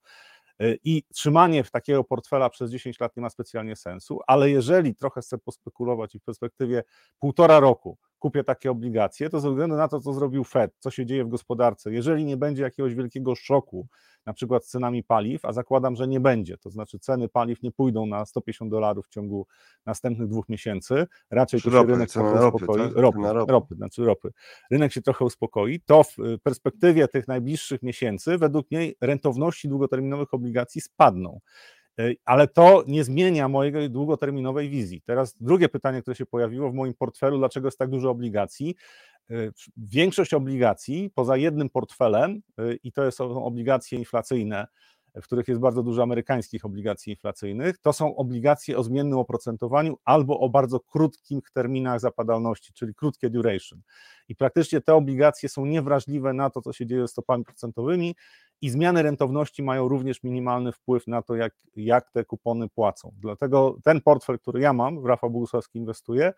[0.61, 5.21] I trzymanie w takiego portfela przez 10 lat nie ma specjalnie sensu, ale jeżeli trochę
[5.21, 6.83] chcę pospekulować i w perspektywie
[7.19, 11.07] półtora roku kupię takie obligacje, to ze względu na to, co zrobił Fed, co się
[11.07, 13.87] dzieje w gospodarce, jeżeli nie będzie jakiegoś wielkiego szoku,
[14.27, 17.73] na przykład z cenami paliw, a zakładam, że nie będzie, to znaczy ceny paliw nie
[17.73, 19.47] pójdą na 150 dolarów w ciągu
[19.87, 22.97] następnych dwóch miesięcy, raczej to się ropy, rynek trochę ropy, uspokoi, tak?
[22.97, 23.53] ropy, ropy.
[23.53, 24.31] ropy, znaczy ropy,
[24.71, 30.81] rynek się trochę uspokoi, to w perspektywie tych najbliższych miesięcy według mnie rentowności długoterminowych obligacji
[30.81, 31.41] spadną.
[32.01, 35.03] Y, Ale to nie zmienia mojej długoterminowej wizji.
[35.07, 38.77] Teraz drugie pytanie, które się pojawiło w moim portfelu, dlaczego jest tak dużo obligacji?
[39.31, 44.67] Y, Większość obligacji, poza jednym portfelem, y, i to są obligacje inflacyjne,
[45.23, 50.41] w których jest bardzo dużo amerykańskich obligacji inflacyjnych, to są obligacje o zmiennym oprocentowaniu albo
[50.41, 53.83] o bardzo krótkich terminach zapadalności, czyli krótkie duration.
[54.29, 58.15] I praktycznie te obligacje są niewrażliwe na to, co się dzieje z stopami procentowymi,
[58.63, 63.13] i zmiany rentowności mają również minimalny wpływ na to, jak, jak te kupony płacą.
[63.19, 66.33] Dlatego ten portfel, który ja mam, w Rafał Bogusławski inwestuje,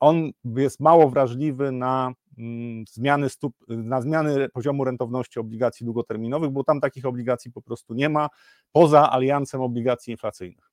[0.00, 6.64] on jest mało wrażliwy na mm, zmiany stóp, na zmiany poziomu rentowności obligacji długoterminowych, bo
[6.64, 8.28] tam takich obligacji po prostu nie ma,
[8.72, 10.70] poza aliancem obligacji inflacyjnych.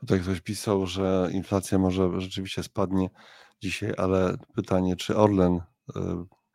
[0.00, 3.10] Tutaj ktoś pisał, że inflacja może rzeczywiście spadnie
[3.60, 6.00] dzisiaj, ale pytanie, czy Orlen y,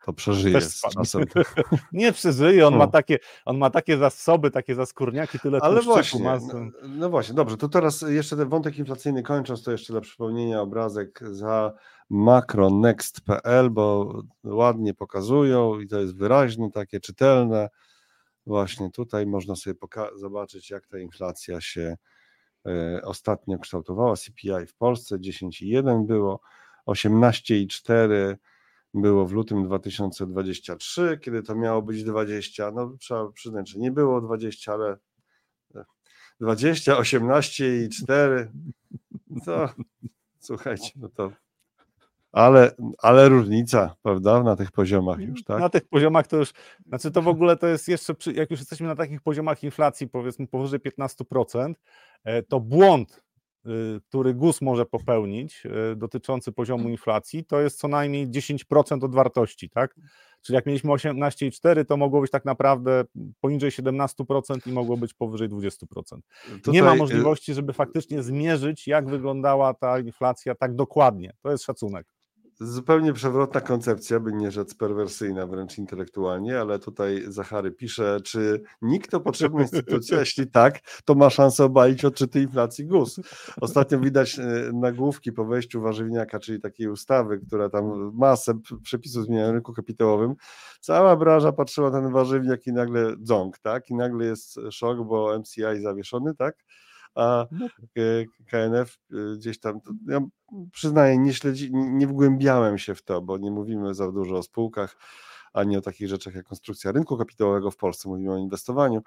[0.06, 1.24] to przeżyje z czasem.
[1.92, 2.92] Nie przeżyje, on ma Hmm.
[2.92, 6.38] takie, on ma takie zasoby, takie zaskórniaki, tyle Ale właśnie, ma.
[6.40, 10.62] no, no właśnie, dobrze, to teraz jeszcze ten wątek inflacyjny kończąc, to jeszcze dla przypomnienia
[10.62, 11.74] obrazek za
[12.10, 17.70] makronext.pl, bo ładnie pokazują i to jest wyraźne, takie czytelne.
[18.46, 19.76] Właśnie tutaj można sobie
[20.16, 21.98] zobaczyć, jak ta inflacja się
[22.68, 24.16] e, ostatnio kształtowała.
[24.16, 26.40] CPI w Polsce 10,1 było,
[26.88, 28.36] 18,4
[28.94, 32.72] było w lutym 2023, kiedy to miało być 20.
[32.72, 34.98] No trzeba przyznać, że nie było 20, ale
[36.40, 38.52] 20, 18 i 4.
[39.46, 39.70] To
[40.40, 41.32] słuchajcie, no to.
[42.32, 45.60] Ale, ale różnica, prawda, na tych poziomach już, tak?
[45.60, 46.54] Na tych poziomach to już,
[46.88, 50.48] znaczy to w ogóle to jest jeszcze, jak już jesteśmy na takich poziomach inflacji, powiedzmy
[50.48, 51.74] powyżej 15%,
[52.24, 53.24] e, to błąd,
[54.10, 59.70] który GUS może popełnić y, dotyczący poziomu inflacji, to jest co najmniej 10% od wartości,
[59.70, 59.96] tak?
[60.42, 63.04] Czyli jak mieliśmy 18,4, to mogło być tak naprawdę
[63.42, 66.18] poniżej 17% i mogło być powyżej 20%.
[66.68, 71.34] Nie ma Tutaj, y, możliwości, żeby faktycznie zmierzyć, jak wyglądała ta inflacja tak dokładnie.
[71.42, 72.08] To jest szacunek.
[72.64, 79.12] Zupełnie przewrotna koncepcja, by nie rzec perwersyjna wręcz intelektualnie, ale tutaj Zachary pisze, czy nikt
[79.12, 80.20] to potrzebna instytucja?
[80.20, 83.20] Jeśli tak, to ma szansę obalić odczyty inflacji GUS.
[83.62, 84.44] Ostatnio widać e,
[84.74, 88.54] nagłówki po wejściu warzywniaka, czyli takiej ustawy, która tam masę
[88.84, 90.36] przepisów zmienia na rynku kapitałowym.
[90.80, 93.90] Cała branża patrzyła na ten warzywniak i nagle dzong, tak?
[93.90, 96.56] I nagle jest szok, bo MCI zawieszony, tak?
[97.16, 97.68] A No
[98.50, 100.20] KNF e, gdzieś tam, ja
[100.72, 104.98] przyznaję, nie, śledzi, nie wgłębiałem się w to, bo nie mówimy za dużo o spółkach,
[105.54, 109.02] ani o takich rzeczach jak konstrukcja rynku kapitałowego w Polsce, mówimy o inwestowaniu,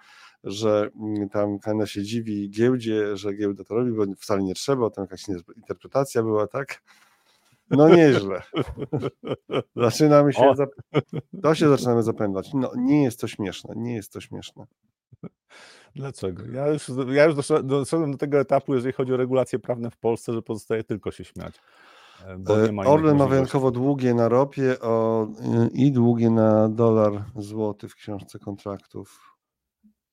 [0.45, 4.91] że mm, tam KNF się dziwi giełdzie, że giełda to robi, bo wcale nie trzeba,
[4.91, 5.25] tam jakaś
[5.57, 6.83] interpretacja była, tak?
[7.71, 8.43] No nieźle.
[9.77, 11.11] Zaczynamy się, zap-
[11.43, 12.51] to się zaczynamy zapędzać.
[12.55, 14.67] No nie jest to śmieszne, nie jest to śmieszne.
[15.97, 16.43] Dlaczego?
[16.53, 20.33] Ja już, ja już doszedłem- do tego etapu, jeżeli chodzi o regulacje prawne w Polsce,
[20.33, 21.55] że pozostaje tylko się śmiać.
[22.27, 23.31] e, ma E, Orlen ma możliwości.
[23.31, 25.29] wyjątkowo długie na ropie o,
[25.73, 29.36] i długie na dolar złoty w książce kontraktów.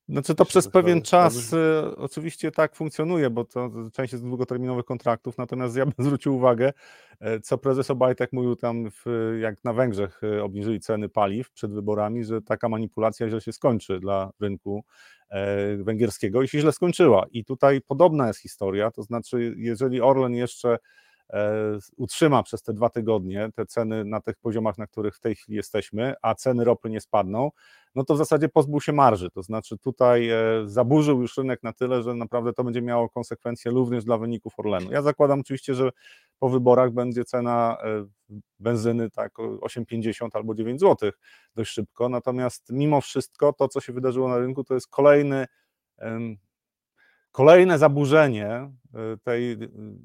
[0.08, 5.38] Znaczy to przez pewien czas e, oczywiście tak funkcjonuje, bo to część jest długoterminowych kontraktów,
[5.38, 6.72] natomiast ja bym zwrócił uwagę,
[7.20, 9.04] e, co prezes Obajtek mówił tam, w,
[9.40, 14.00] jak na Węgrzech e, obniżyli ceny paliw przed wyborami, że taka manipulacja źle się skończy
[14.00, 14.84] dla rynku
[15.30, 17.26] e, węgierskiego i się źle skończyła.
[17.30, 20.78] I tutaj podobna jest historia, to znaczy jeżeli Orlen jeszcze
[21.96, 25.56] utrzyma przez te dwa tygodnie te ceny na tych poziomach, na których w tej chwili
[25.56, 27.50] jesteśmy, a ceny ropy nie spadną,
[27.94, 29.30] no to w zasadzie pozbył się marży.
[29.30, 33.70] To znaczy tutaj e, zaburzył już rynek na tyle, że naprawdę to będzie miało konsekwencje
[33.70, 34.92] również dla wyników Orlenu.
[34.92, 35.90] Ja zakładam oczywiście, że
[36.38, 38.06] po wyborach będzie cena e,
[38.58, 41.10] benzyny tak o 8,50 albo 9 zł
[41.54, 42.08] dość szybko.
[42.08, 45.46] Natomiast mimo wszystko to, co się wydarzyło na rynku, to jest kolejny.
[47.34, 48.70] Kolejne zaburzenie e,
[49.22, 49.58] tej e,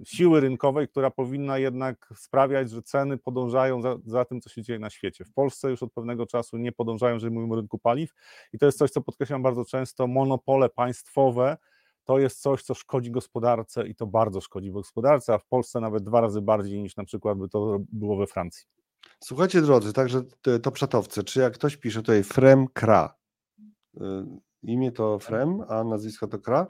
[0.06, 4.80] siły rynkowej, która powinna jednak sprawiać, że ceny podążają za, za tym, co się dzieje
[4.80, 5.26] na świecie.
[5.26, 8.14] W Polsce już od pewnego czasu nie podążają, jeżeli mówimy o rynku paliw,
[8.54, 10.08] i to jest coś, co podkreślam bardzo często.
[10.08, 11.58] Monopole państwowe
[12.04, 16.04] to jest coś, co szkodzi gospodarce i to bardzo szkodzi gospodarce, a w Polsce nawet
[16.04, 18.66] dwa razy bardziej niż na przykład by to było we Francji.
[19.24, 23.16] Słuchajcie drodzy, także te- to przatowce, czy jak ktoś pisze tutaj Frem Kra,
[23.98, 24.00] y,
[24.64, 26.68] imię to Frem, a nazwisko to Kra,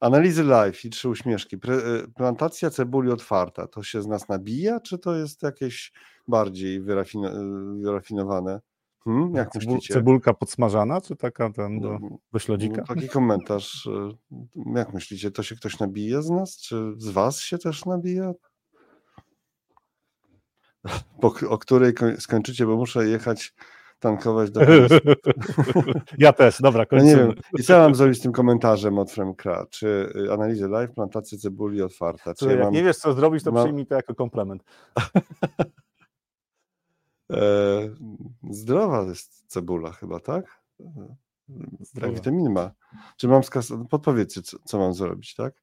[0.00, 4.98] analizy live i trzy uśmieszki, y, plantacja cebuli otwarta, to się z nas nabija, czy
[4.98, 5.92] to jest jakieś
[6.28, 7.30] bardziej wyrafino,
[7.82, 8.60] wyrafinowane.
[9.04, 9.94] Hmm, jak Cebu- myślicie?
[9.94, 12.76] Cebulka podsmażana, czy taka ten do, No, do śledzika?
[12.88, 13.86] No, taki komentarz.
[13.86, 13.90] y,
[14.74, 16.56] Jak myślicie, to się ktoś nabije z nas?
[16.56, 18.32] Czy z was się też nabija?
[21.20, 23.54] Po, o której koń- skończycie, bo muszę jechać
[24.00, 25.08] tankować do Polski.
[26.18, 27.26] ja też, dobra, No nie kończymy.
[27.34, 27.42] wiem.
[27.58, 29.66] I co ja mam zrobić z tym komentarzem od Fremkra?
[29.70, 32.34] Czy y, analizę live, plantację cebuli otwarta?
[32.34, 34.62] Czy Słuchaj, ja jak mam, nie wiesz, co zrobić, to mam- przyjmij to jako komplement.
[37.32, 37.40] e,
[38.50, 40.44] zdrowa jest cebula chyba, tak?
[40.78, 40.86] Tak,
[41.80, 42.14] Zdrowa.
[42.14, 42.70] witaminy ma.
[43.16, 45.54] Czy mam skas- Podpowiedzcie, co, co mam zrobić, tak?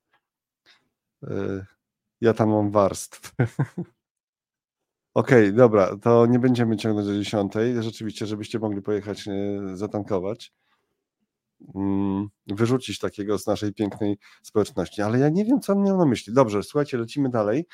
[1.23, 1.65] E,
[2.21, 3.21] ja tam mam warstw.
[5.17, 7.53] Okej, dobra, to nie będziemy ciągnąć do 10.
[7.79, 9.33] Rzeczywiście, żebyście mogli pojechać e,
[9.77, 10.53] zatankować.
[11.75, 15.01] Mm, Wyrzucić takiego z naszej pięknej społeczności.
[15.01, 16.33] Ale ja nie wiem, co on miał na myśli.
[16.33, 17.67] Dobrze, słuchajcie, lecimy dalej.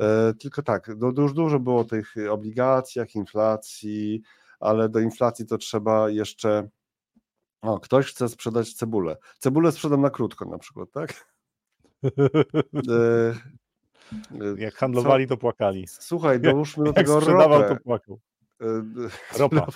[0.00, 4.22] E, Tylko tak, już dużo było o tych obligacjach, inflacji,
[4.60, 6.68] ale do inflacji to trzeba jeszcze.
[7.60, 9.16] O, ktoś chce sprzedać cebulę.
[9.38, 11.26] Cebulę sprzedam na krótko na przykład, tak?
[14.40, 15.84] E, e, Jak handlowali, to płakali.
[15.88, 17.74] Słuchaj, dołóżmy do Jak tego sprzedawał, ropę.
[17.76, 18.20] to płakał.
[18.60, 18.66] E,
[19.38, 19.66] Ropa.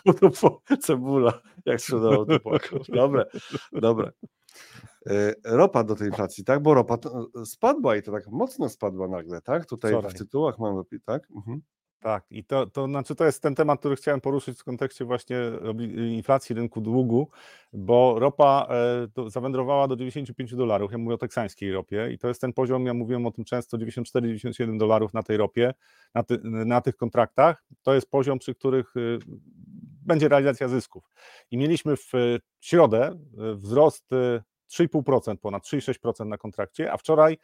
[0.80, 2.78] Cebula, jak sprzedawał to płakał.
[2.88, 3.24] Dobre,
[3.72, 4.12] dobre.
[5.06, 6.62] E, Ropa do tej inflacji, tak?
[6.62, 9.66] Bo ropa to spadła i to tak mocno spadła nagle, tak?
[9.66, 10.10] Tutaj Wczoraj.
[10.10, 11.28] w tytułach mam, tak?
[11.36, 11.60] Mhm.
[12.00, 15.36] Tak, i to, to znaczy to jest ten temat, który chciałem poruszyć w kontekście właśnie
[15.62, 17.28] obli- inflacji rynku długu,
[17.72, 18.68] bo ropa
[19.26, 20.92] e, zawędrowała do 95 dolarów.
[20.92, 23.78] Ja mówię o teksańskiej ropie i to jest ten poziom, ja mówiłem o tym często,
[23.78, 25.74] 94-97 dolarów na tej ropie,
[26.14, 27.64] na, ty, na tych kontraktach.
[27.82, 29.18] To jest poziom, przy których y,
[30.06, 31.10] będzie realizacja zysków.
[31.50, 33.18] I mieliśmy w y, środę
[33.54, 37.38] wzrost y, 3,5%, ponad 3,6% na kontrakcie, a wczoraj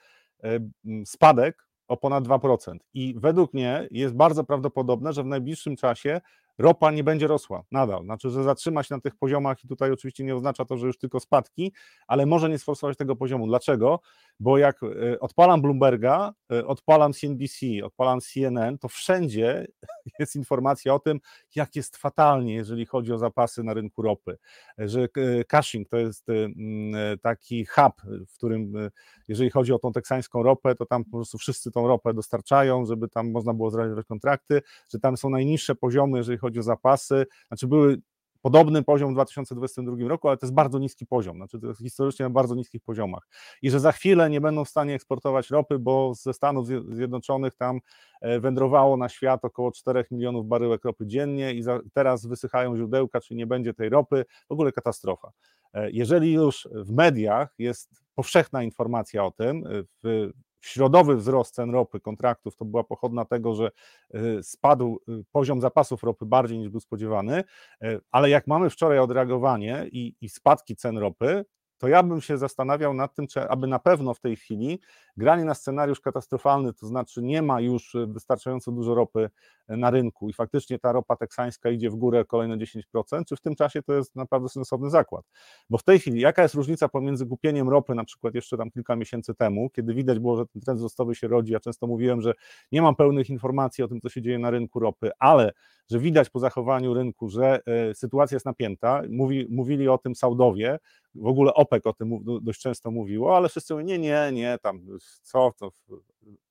[1.04, 2.76] spadek o ponad 2%.
[2.94, 6.20] I według mnie jest bardzo prawdopodobne, że w najbliższym czasie
[6.58, 8.04] ropa nie będzie rosła nadal.
[8.04, 10.98] Znaczy, że zatrzyma się na tych poziomach i tutaj oczywiście nie oznacza to, że już
[10.98, 11.72] tylko spadki,
[12.06, 13.46] ale może nie sforsować tego poziomu.
[13.46, 14.00] Dlaczego?
[14.40, 19.66] Bo jak e, odpalam Bloomberga, e, odpalam CNBC, odpalam CNN, to wszędzie
[20.18, 21.20] jest informacja o tym,
[21.54, 24.38] jak jest fatalnie, jeżeli chodzi o zapasy na rynku ropy.
[24.78, 27.92] Że e, caching to jest mm, taki hub,
[28.28, 28.90] w którym
[29.28, 33.08] jeżeli chodzi o tą teksańską ropę, to tam po prostu wszyscy tą ropę dostarczają, żeby
[33.08, 37.66] tam można było zrealizować kontrakty, że tam są najniższe poziomy, jeżeli chodzi o zapasy, znaczy
[37.66, 37.98] były
[38.42, 42.24] podobny poziom w 2022 roku, ale to jest bardzo niski poziom, znaczy to jest historycznie
[42.24, 43.28] na bardzo niskich poziomach.
[43.62, 47.54] I że za chwilę nie będą w stanie eksportować ropy, bo ze Stanów Zje- Zjednoczonych
[47.54, 47.80] tam
[48.20, 53.20] e, wędrowało na świat około 4 milionów baryłek ropy dziennie i za, teraz wysychają źródełka,
[53.20, 55.30] czyli nie będzie tej ropy, w ogóle katastrofa.
[55.74, 59.70] E, Jeżeli już w mediach jest powszechna informacja o tym, e,
[60.04, 60.30] w
[60.62, 63.70] środowy wzrost cen ropy, kontraktów, to była pochodna tego, że
[64.14, 67.44] e, spadł e, poziom zapasów ropy bardziej niż był spodziewany,
[67.82, 71.44] e, ale jak mamy wczoraj odreagowanie i, i spadki cen ropy,
[71.78, 74.80] to ja bym się zastanawiał nad tym, czy aby na pewno w tej chwili
[75.16, 79.30] granie na scenariusz katastrofalny, to znaczy nie ma już wystarczająco dużo ropy
[79.76, 83.54] na rynku i faktycznie ta ropa teksańska idzie w górę kolejne 10%, czy w tym
[83.54, 85.24] czasie to jest naprawdę sensowny zakład.
[85.70, 88.96] Bo w tej chwili, jaka jest różnica pomiędzy kupieniem ropy, na przykład jeszcze tam kilka
[88.96, 92.34] miesięcy temu, kiedy widać było, że ten trend wzrostowy się rodzi, ja często mówiłem, że
[92.72, 95.52] nie mam pełnych informacji o tym, co się dzieje na rynku ropy, ale
[95.90, 99.02] że widać po zachowaniu rynku, że e, sytuacja jest napięta.
[99.10, 100.78] Mówi, mówili o tym Saudowie,
[101.14, 104.80] w ogóle OPEC o tym dość często mówiło, ale wszyscy mówią, nie, nie, nie, tam
[105.22, 105.70] co, to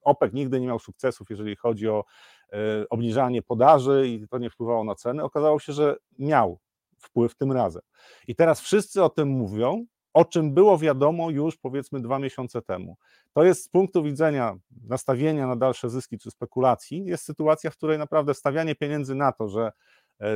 [0.01, 2.03] OPEC nigdy nie miał sukcesów, jeżeli chodzi o
[2.53, 2.57] e,
[2.89, 5.23] obniżanie podaży i to nie wpływało na ceny.
[5.23, 6.59] Okazało się, że miał
[6.97, 7.81] wpływ tym razem.
[8.27, 12.97] I teraz wszyscy o tym mówią, o czym było wiadomo już powiedzmy dwa miesiące temu.
[13.33, 17.97] To jest z punktu widzenia nastawienia na dalsze zyski czy spekulacji, jest sytuacja, w której
[17.97, 19.71] naprawdę stawianie pieniędzy na to, że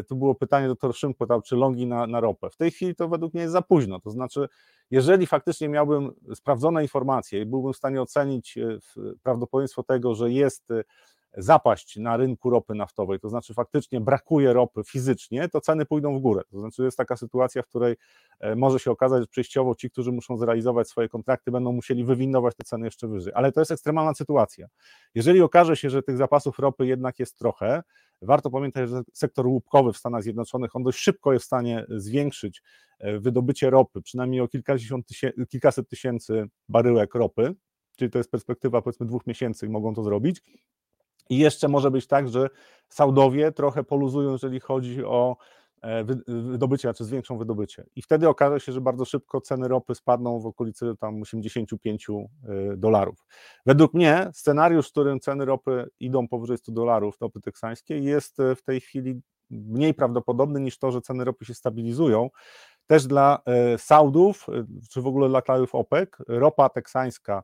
[0.07, 2.49] tu było pytanie doktor Szymko, tam, czy longi na, na ropę.
[2.49, 3.99] W tej chwili to według mnie jest za późno.
[3.99, 4.47] To znaczy,
[4.91, 8.79] jeżeli faktycznie miałbym sprawdzone informacje i byłbym w stanie ocenić e,
[9.23, 10.83] prawdopodobieństwo tego, że jest e,
[11.37, 16.21] zapaść na rynku ropy naftowej, to znaczy faktycznie brakuje ropy fizycznie, to ceny pójdą w
[16.21, 16.41] górę.
[16.51, 17.95] To znaczy jest taka sytuacja, w której
[18.39, 22.55] e, może się okazać, że przejściowo ci, którzy muszą zrealizować swoje kontrakty, będą musieli wywindować
[22.55, 23.33] te ceny jeszcze wyżej.
[23.35, 24.67] Ale to jest ekstremalna sytuacja.
[25.15, 27.83] Jeżeli okaże się, że tych zapasów ropy jednak jest trochę,
[28.21, 32.61] warto pamiętać, że sektor łupkowy w Stanach Zjednoczonych, on dość szybko jest w stanie zwiększyć
[32.99, 37.55] e, wydobycie ropy, przynajmniej o kilkadziesiąt tysięcy, kilkaset tysięcy baryłek ropy,
[37.95, 40.41] czyli to jest perspektywa powiedzmy dwóch miesięcy, mogą to zrobić.
[41.29, 42.49] I jeszcze może być tak, że
[42.89, 45.37] Saudowie trochę poluzują, jeżeli chodzi o
[45.81, 47.85] e, wydobycie, znaczy zwiększą wydobycie.
[47.95, 52.07] I wtedy okaże się, że bardzo szybko ceny ropy spadną w okolicy tam 85
[52.77, 53.25] dolarów.
[53.65, 58.61] Według mnie scenariusz, w którym ceny ropy idą powyżej 100 dolarów, ropy teksańskiej, jest w
[58.61, 62.29] tej chwili mniej prawdopodobny niż to, że ceny ropy się stabilizują.
[62.87, 63.39] Też dla
[63.77, 64.45] Saudów,
[64.89, 67.43] czy w ogóle dla krajów OPEC, ropa teksańska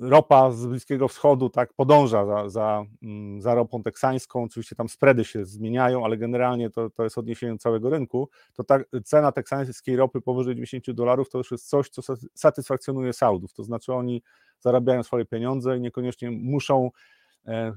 [0.00, 5.24] ropa z Bliskiego Wschodu tak podąża za, za, mm, za ropą teksańską, oczywiście tam spready
[5.24, 10.20] się zmieniają, ale generalnie to, to jest odniesienie całego rynku, to ta cena teksańskiej ropy
[10.20, 14.22] powyżej 90 dolarów to już jest coś, co satysfakcjonuje Saudów, to znaczy oni
[14.60, 16.90] zarabiają swoje pieniądze i niekoniecznie muszą
[17.46, 17.72] e,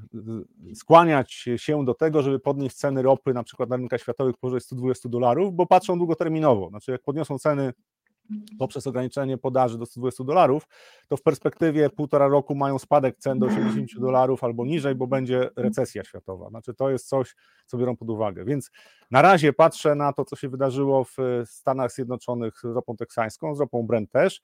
[0.75, 5.09] skłaniać się do tego, żeby podnieść ceny ropy na przykład na rynkach światowych powyżej 120
[5.09, 7.73] dolarów, bo patrzą długoterminowo, znaczy jak podniosą ceny
[8.59, 10.67] poprzez ograniczenie podaży do 120 dolarów,
[11.07, 15.49] to w perspektywie półtora roku mają spadek cen do 80 dolarów albo niżej, bo będzie
[15.55, 16.49] recesja światowa.
[16.49, 18.45] Znaczy to jest coś, co biorą pod uwagę.
[18.45, 18.71] Więc
[19.11, 23.59] na razie patrzę na to, co się wydarzyło w Stanach Zjednoczonych z ropą teksańską, z
[23.59, 24.41] ropą Brent też.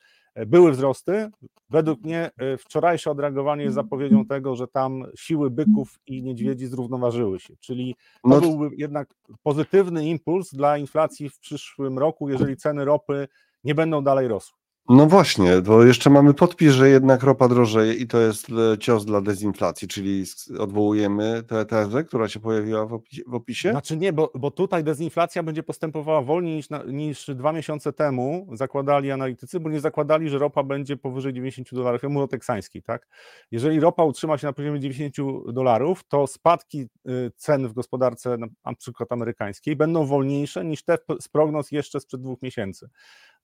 [0.47, 1.29] Były wzrosty.
[1.69, 7.39] Według mnie e, wczorajsze odreagowanie jest zapowiedzią tego, że tam siły byków i niedźwiedzi zrównoważyły
[7.39, 7.53] się.
[7.59, 8.41] Czyli to no.
[8.41, 9.13] byłby jednak
[9.43, 13.27] pozytywny impuls dla inflacji w przyszłym roku, jeżeli ceny ropy
[13.63, 14.59] nie będą dalej rosły.
[14.89, 19.05] No właśnie, bo jeszcze mamy podpis, że jednak ropa drożeje i to jest e, cios
[19.05, 20.23] dla dezinflacji, czyli
[20.59, 23.71] odwołujemy tę tezę, która się pojawiła w opisie?
[23.71, 28.47] Znaczy nie, bo, bo tutaj dezinflacja będzie postępowała wolniej niż, na, niż dwa miesiące temu
[28.53, 32.03] zakładali analitycy, bo nie zakładali, że ropa będzie powyżej 90 dolarów.
[32.03, 33.07] Ja mówię o teksańskiej, tak?
[33.51, 35.15] Jeżeli ropa utrzyma się na poziomie 90
[35.53, 41.27] dolarów, to spadki y, cen w gospodarce, na przykład amerykańskiej, będą wolniejsze niż te z
[41.27, 42.89] prognoz jeszcze sprzed dwóch miesięcy.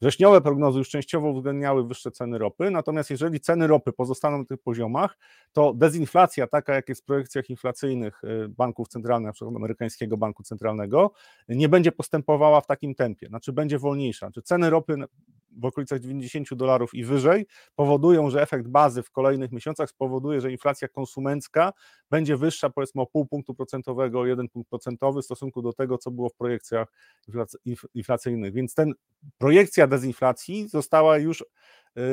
[0.01, 4.61] Wrześniowe prognozy już częściowo uwzględniały wyższe ceny ropy, natomiast jeżeli ceny ropy pozostaną na tych
[4.61, 5.17] poziomach,
[5.53, 11.11] to dezinflacja, taka jak jest w projekcjach inflacyjnych y, banków centralnych, przykład amerykańskiego banku centralnego,
[11.49, 14.25] nie będzie postępowała w takim tempie, znaczy będzie wolniejsza.
[14.25, 14.97] Znaczy ceny ropy
[15.55, 17.45] w okolicach 90 dolarów i wyżej
[17.75, 21.73] powodują, że efekt bazy w kolejnych miesiącach spowoduje, że inflacja konsumencka
[22.09, 25.97] będzie wyższa powiedzmy o pół punktu procentowego, o jeden punkt procentowy w stosunku do tego,
[25.97, 26.87] co było w projekcjach
[27.93, 28.53] inflacyjnych.
[28.53, 28.93] Więc ten
[29.37, 31.43] projekcja dezinflacji została już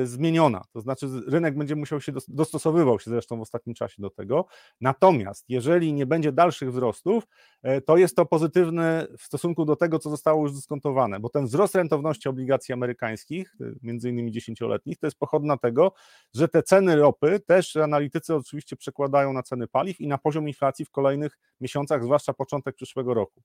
[0.05, 0.64] zmieniona.
[0.72, 4.47] To znaczy, rynek będzie musiał się dostosowywał się zresztą w ostatnim czasie do tego.
[4.80, 7.24] Natomiast jeżeli nie będzie dalszych wzrostów,
[7.62, 11.47] e, to jest to pozytywne w stosunku do tego, co zostało już dyskontowane, bo ten
[11.47, 15.93] wzrost rentowności obligacji amerykańskich, e, między innymi dziesięcioletnich, to jest pochodna tego,
[16.35, 20.85] że te ceny ropy też analitycy oczywiście przekładają na ceny paliw i na poziom inflacji
[20.85, 23.43] w kolejnych miesiącach, zwłaszcza początek przyszłego roku.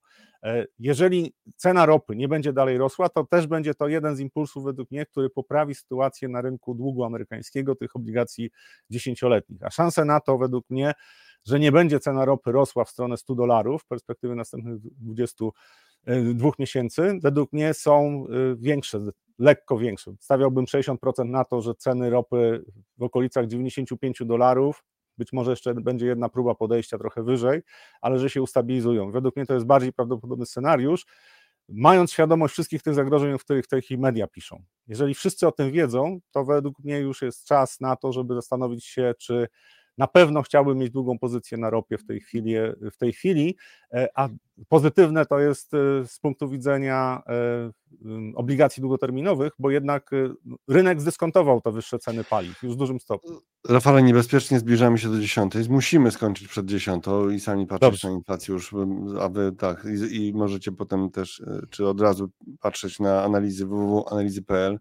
[0.79, 4.91] Jeżeli cena ropy nie będzie dalej rosła, to też będzie to jeden z impulsów według
[4.91, 8.49] mnie, który poprawi sytuację na rynku długu amerykańskiego, tych obligacji
[8.89, 9.63] dziesięcioletnich.
[9.63, 10.93] A szanse na to według mnie,
[11.45, 16.51] że nie będzie cena ropy rosła w stronę 100 dolarów w perspektywie następnych 22 e,
[16.59, 18.99] miesięcy, według mnie są e, większe,
[19.39, 20.13] lekko większe.
[20.19, 22.65] Stawiałbym 60% na to, że ceny ropy
[22.97, 24.83] w okolicach 95 dolarów
[25.17, 27.61] być może jeszcze będzie jedna próba podejścia trochę wyżej,
[28.01, 29.11] ale że się ustabilizują.
[29.11, 31.05] Według mnie to jest bardziej prawdopodobny scenariusz,
[31.69, 34.63] mając świadomość wszystkich tych zagrożeń, o których chwili media piszą.
[34.87, 38.85] Jeżeli wszyscy o tym wiedzą, to według mnie już jest czas na to, żeby zastanowić
[38.85, 39.47] się, czy
[39.97, 42.53] na pewno chciałbym mieć długą pozycję na ropie w tej chwili,
[42.91, 43.57] w tej chwili
[43.93, 44.29] e, a
[44.69, 47.71] pozytywne to jest e, z punktu widzenia e,
[48.35, 50.11] obligacji długoterminowych, bo jednak
[50.67, 53.41] rynek zdyskontował te wyższe ceny paliw już w dużym stopniu.
[53.69, 55.63] Rafale, niebezpiecznie zbliżamy się do dziesiątej.
[55.69, 58.07] Musimy skończyć przed dziesiątą i sami patrzeć Dobrze.
[58.07, 58.75] na inflację już,
[59.21, 62.29] aby tak, i, i, możecie potem też, czy od razu
[62.59, 64.79] patrzeć na analizy www.analizy.pl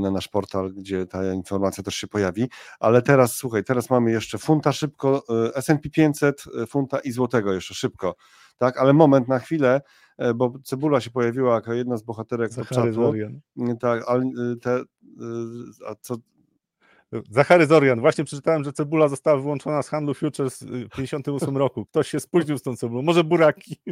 [0.00, 2.48] na nasz portal, gdzie ta informacja też się pojawi.
[2.80, 7.52] Ale teraz, słuchaj, teraz mamy jeszcze funta szybko, y, S&P 500, y, funta i złotego
[7.52, 8.14] jeszcze szybko,
[8.58, 8.78] tak?
[8.78, 9.80] Ale moment na chwilę,
[10.34, 13.12] bo Cebula się pojawiła jako jedna z bohaterek Zachary czatu.
[13.80, 14.24] Tak, ale
[14.62, 14.82] te,
[15.88, 16.16] a co,
[17.30, 21.86] Zachary Zorian, właśnie przeczytałem, że cebula została wyłączona z handlu futures w 1958 roku.
[21.86, 23.76] Ktoś się spóźnił z tą cebulą, może buraki.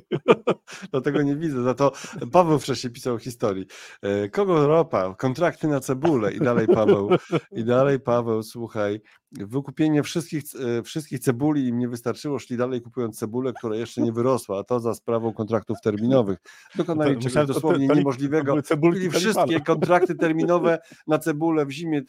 [0.92, 1.92] No tego nie widzę, za to
[2.32, 3.66] Paweł wcześniej pisał o historii.
[4.02, 5.14] E, kogo ropa?
[5.14, 7.10] Kontrakty na cebulę i dalej Paweł.
[7.52, 9.00] I dalej Paweł, słuchaj,
[9.32, 10.42] wykupienie wszystkich,
[10.78, 14.64] e, wszystkich cebuli im nie wystarczyło, szli dalej kupując cebulę, która jeszcze nie wyrosła, a
[14.64, 16.38] to za sprawą kontraktów terminowych.
[16.76, 18.56] Dokonali to, czegoś dosłownie to, to, niemożliwego.
[18.82, 22.02] Kupili wszystkie kontrakty terminowe na cebulę w zimie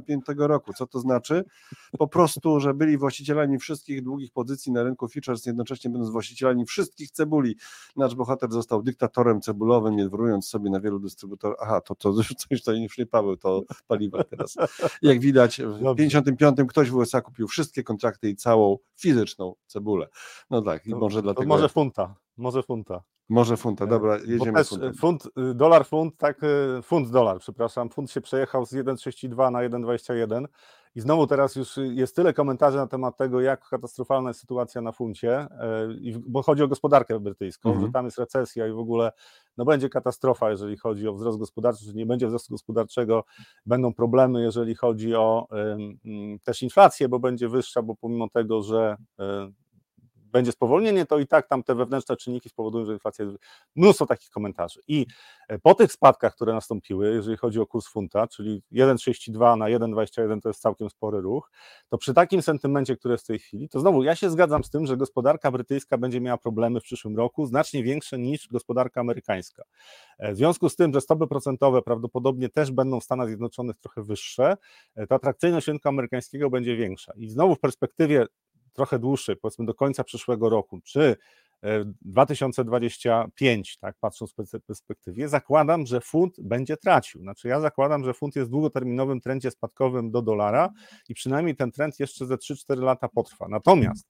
[0.00, 0.72] 1955 roku.
[0.72, 1.44] Co to znaczy?
[1.98, 7.10] Po prostu, że byli właścicielami wszystkich długich pozycji na rynku futures, jednocześnie będąc właścicielami wszystkich
[7.10, 7.56] cebuli.
[7.96, 11.58] Nasz bohater został dyktatorem cebulowym, nie wrując sobie na wielu dystrybutorów.
[11.60, 12.12] Aha, to, to
[12.48, 14.56] coś to nie Paweł, to paliwa teraz.
[15.02, 20.08] Jak widać, w 55 ktoś w USA kupił wszystkie kontrakty i całą fizyczną cebulę.
[20.50, 21.48] No tak, i może dlatego.
[21.48, 22.14] może funta.
[22.38, 23.02] Może funta.
[23.28, 24.94] Może funta, dobra, jedziemy też funtem.
[24.94, 26.40] funt, y, dolar, funt, tak,
[26.82, 30.46] funt, dolar, przepraszam, funt się przejechał z 1,32 na 1,21
[30.94, 34.92] i znowu teraz już jest tyle komentarzy na temat tego, jak katastrofalna jest sytuacja na
[34.92, 35.46] funcie,
[36.26, 37.86] bo chodzi o gospodarkę brytyjską, Mhm.
[37.86, 39.12] że tam jest recesja i w ogóle
[39.56, 43.24] no będzie katastrofa, jeżeli chodzi o wzrost gospodarczy, że nie będzie wzrostu gospodarczego,
[43.66, 45.46] będą problemy, jeżeli chodzi o
[46.44, 48.96] też inflację, bo będzie wyższa, bo pomimo tego, że
[50.32, 53.38] będzie spowolnienie, to i tak tam te wewnętrzne czynniki spowodują, że inflacja jest
[53.76, 54.80] mnóstwo takich komentarzy.
[54.88, 55.06] I
[55.48, 60.40] e, po tych spadkach, które nastąpiły, jeżeli chodzi o kurs funta, czyli 1,62 na 1,21
[60.40, 61.50] to jest całkiem spory ruch,
[61.88, 64.70] to przy takim sentymencie, który jest w tej chwili, to znowu ja się zgadzam z
[64.70, 69.62] tym, że gospodarka brytyjska będzie miała problemy w przyszłym roku, znacznie większe niż gospodarka amerykańska.
[70.18, 74.02] E, W związku z tym, że stopy procentowe prawdopodobnie też będą w Stanach Zjednoczonych trochę
[74.02, 74.56] wyższe,
[74.94, 77.12] e, to atrakcyjność rynku amerykańskiego będzie większa.
[77.16, 78.26] I znowu w perspektywie
[78.78, 81.16] trochę dłuższej, powiedzmy do końca przyszłego roku, czy
[81.62, 87.20] e, 2025, tak, patrząc w perspektywie, zakładam, że funt będzie tracił.
[87.20, 90.70] Znaczy ja zakładam, że funt jest w długoterminowym trendzie spadkowym do dolara
[91.08, 93.48] i przynajmniej ten trend jeszcze ze 3-4 lata potrwa.
[93.48, 94.08] Natomiast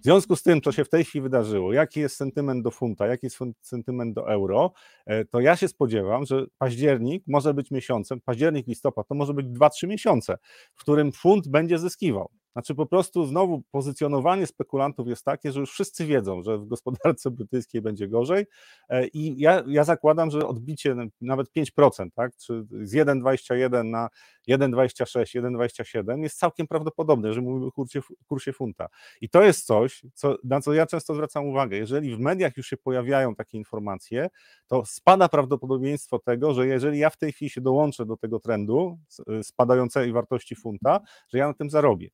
[0.00, 3.06] w związku z tym, co się w tej chwili wydarzyło, jaki jest sentyment do funta,
[3.06, 4.72] jaki jest sentyment do euro,
[5.06, 9.46] e, to ja się spodziewam, że październik może być miesiącem, październik, listopad to może być
[9.46, 10.38] 2-3 miesiące,
[10.74, 12.30] w którym funt będzie zyskiwał.
[12.52, 17.30] Znaczy po prostu znowu pozycjonowanie spekulantów jest takie, że już wszyscy wiedzą, że w gospodarce
[17.36, 18.46] brytyjskiej będzie gorzej
[18.88, 24.08] e, i ja, ja zakładam, że odbicie na- nawet 5%, tak, czy z 1,21 na
[24.48, 28.86] 1,26, 1,27 jest całkiem prawdopodobne, że mówimy o kursie, kursie funta.
[29.20, 31.76] I to jest coś, co, na co ja często zwracam uwagę.
[31.76, 34.28] Jeżeli w mediach już się pojawiają takie informacje,
[34.66, 38.98] to spada prawdopodobieństwo tego, że jeżeli ja w tej chwili się dołączę do tego trendu
[39.08, 42.10] s- spadającej wartości funta, że ja na tym zarobię.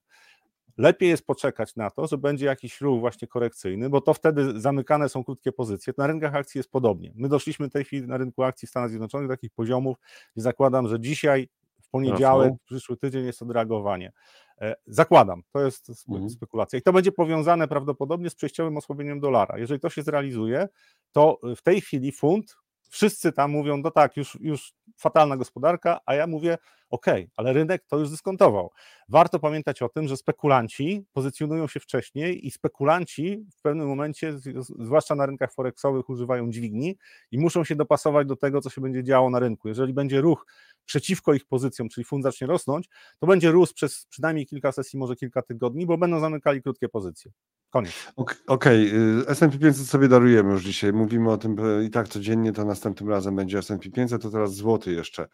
[0.78, 5.08] Lepiej jest poczekać na to, że będzie jakiś ruch właśnie korekcyjny, bo to wtedy zamykane
[5.08, 5.92] są krótkie pozycje.
[5.98, 7.12] Na rynkach akcji jest podobnie.
[7.14, 9.96] My doszliśmy w tej chwili na rynku akcji w Stanach Zjednoczonych do takich poziomów,
[10.34, 11.48] gdzie zakładam, że dzisiaj,
[11.82, 12.58] w poniedziałek, Rosną.
[12.64, 14.12] przyszły tydzień jest odreagowanie.
[14.60, 16.30] E, Zakładam, to jest Mhm.
[16.30, 16.78] spekulacja.
[16.78, 19.58] I to będzie powiązane prawdopodobnie z przejściowym osłabieniem dolara.
[19.58, 20.68] Jeżeli to się zrealizuje,
[21.12, 22.56] to w tej chwili funt,
[22.90, 26.58] wszyscy tam mówią, no tak, już, już fatalna gospodarka, a ja mówię,
[26.90, 28.70] okej, ale rynek to już dyskontował.
[29.08, 34.34] Warto pamiętać o tym, że spekulanci pozycjonują się wcześniej i spekulanci w pewnym momencie,
[34.78, 36.98] zwłaszcza na rynkach forexowych, używają dźwigni
[37.30, 39.68] i muszą się dopasować do tego, co się będzie działo na rynku.
[39.68, 40.46] Jeżeli będzie ruch
[40.84, 45.16] przeciwko ich pozycjom, czyli fund zacznie rosnąć, to będzie rósł przez przynajmniej kilka sesji, może
[45.16, 47.32] kilka tygodni, bo będą zamykali krótkie pozycje.
[47.70, 47.92] Koniec.
[48.16, 50.92] Ok- Okej, y, S&P 500 sobie darujemy już dzisiaj.
[50.92, 54.54] Mówimy o tym y, i tak codziennie, to następnym razem będzie S&P 500, to teraz
[54.54, 55.28] złoty jeszcze.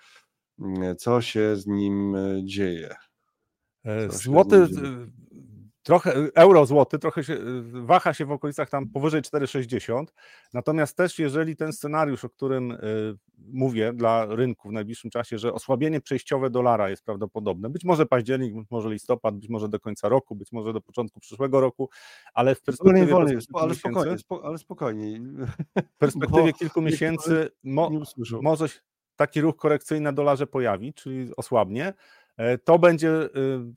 [0.62, 2.94] Y, Co się z nim y, dzieje?
[3.84, 4.88] E, Co Złoty, dzieje?
[4.88, 5.06] e,
[5.82, 7.38] trochę, euro złoty trochę się, e,
[7.86, 10.04] waha się w okolicach tam powyżej 4,60,
[10.54, 12.76] natomiast też jeżeli ten scenariusz, o którym e,
[13.52, 18.54] mówię dla rynku w najbliższym czasie, że osłabienie przejściowe dolara jest prawdopodobne, być może październik,
[18.54, 21.90] być może listopad, być może do końca roku, być może do początku przyszłego roku,
[22.34, 25.20] ale w perspektywie wolniej, ale miesięcy- spokojnie, spo, ale spokojniej.
[25.94, 27.90] w perspektywie kilku miesięcy mo,
[28.42, 28.68] może
[29.16, 31.92] taki ruch korekcyjny na dolarze pojawi, czyli osłabnie,
[32.36, 33.28] e, to będzie y,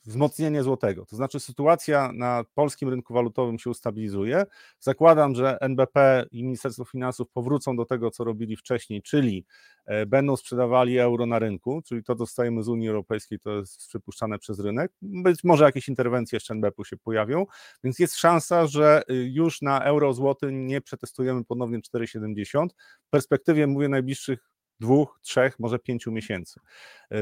[0.06, 1.06] wzmocnienie złotego.
[1.06, 4.46] To znaczy sytuacja na polskim rynku walutowym się ustabilizuje.
[4.80, 9.46] Zakładam, że NBP i Ministerstwo Finansów powrócą do tego, co robili wcześniej, czyli
[9.86, 14.40] e, będą sprzedawali euro na rynku, czyli to, dostajemy z Unii Europejskiej, to jest przypuszczane
[14.40, 14.92] przez rynek.
[15.02, 17.46] Być może jakieś interwencje jeszcze NBP się pojawią,
[17.84, 22.68] więc jest szansa, że już na euro złoty nie przetestujemy ponownie 4,70.
[23.08, 26.60] W perspektywie, mówię, najbliższych dwóch, trzech, może pięciu miesięcy.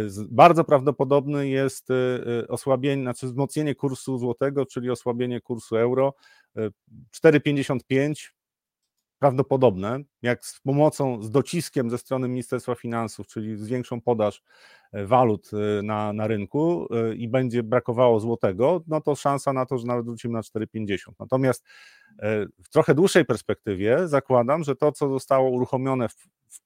[0.08, 1.94] Z- Bardzo prawdopodobne jest y,
[2.44, 6.14] y, osłabienie, znaczy wzmocnienie kursu złotego, czyli osłabienie kursu euro.
[6.58, 6.72] Y,
[7.12, 8.34] 4,55
[9.20, 14.44] prawdopodobne, jak z pomocą, z dociskiem ze strony Ministerstwa Finansów, czyli z większą podaż
[14.94, 19.66] e, walut e, na, na rynku e, i będzie brakowało złotego, no to szansa na
[19.66, 20.98] to, że nawet wrócimy na 4,50.
[21.20, 21.64] Natomiast
[22.20, 26.14] e, w trochę dłuższej perspektywie zakładam, że to, co zostało uruchomione w,
[26.48, 26.60] w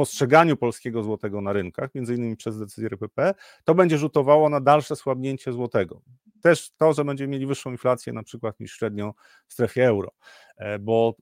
[0.00, 3.34] postrzeganiu polskiego złotego na rynkach, między innymi przez decyzję RPP,
[3.64, 6.00] to będzie rzutowało na dalsze słabnięcie złotego.
[6.42, 9.14] Też to, że będziemy mieli wyższą inflację na przykład niż średnio
[9.46, 10.10] w strefie euro,
[10.56, 11.14] e, bo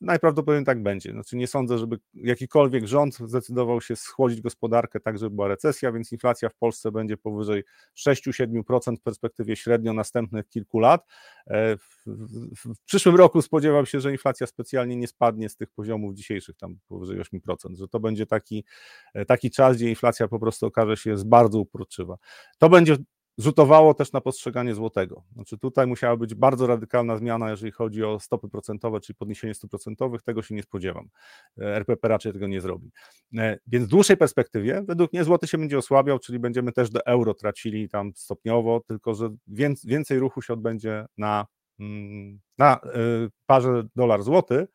[0.00, 1.12] najprawdopodobniej tak będzie.
[1.12, 6.12] Znaczy nie sądzę, żeby jakikolwiek rząd zdecydował się schłodzić gospodarkę tak, żeby była recesja, więc
[6.12, 7.64] inflacja w Polsce będzie powyżej
[7.96, 11.06] 6-7% w perspektywie średnio następnych kilku lat.
[11.46, 11.76] E,
[12.56, 16.78] W, przyszłym roku spodziewam się, że inflacja specjalnie nie spadnie z tych poziomów dzisiejszych, tam
[16.88, 18.64] powyżej 8%, że to będzie taki,
[19.14, 22.16] e, taki czas, gdzie inflacja po prostu okaże się jest bardzo uporczywa.
[22.58, 22.96] To będzie
[23.38, 25.22] rzutowało też na postrzeganie złotego.
[25.34, 29.70] Znaczy tutaj musiała być bardzo radykalna zmiana, jeżeli chodzi o stopy procentowe, czyli podniesienie stóp
[29.70, 31.08] procentowych, tego się nie spodziewam.
[31.58, 32.90] E, RPP raczej tego nie zrobi.
[33.36, 37.06] E, więc w dłuższej perspektywie według mnie złoty się będzie osłabiał, czyli będziemy też do
[37.06, 39.30] euro tracili tam stopniowo, tylko że
[39.84, 41.46] więcej ruchu się odbędzie na,
[41.80, 42.80] mm, na
[43.46, 44.66] parze dolar-złoty,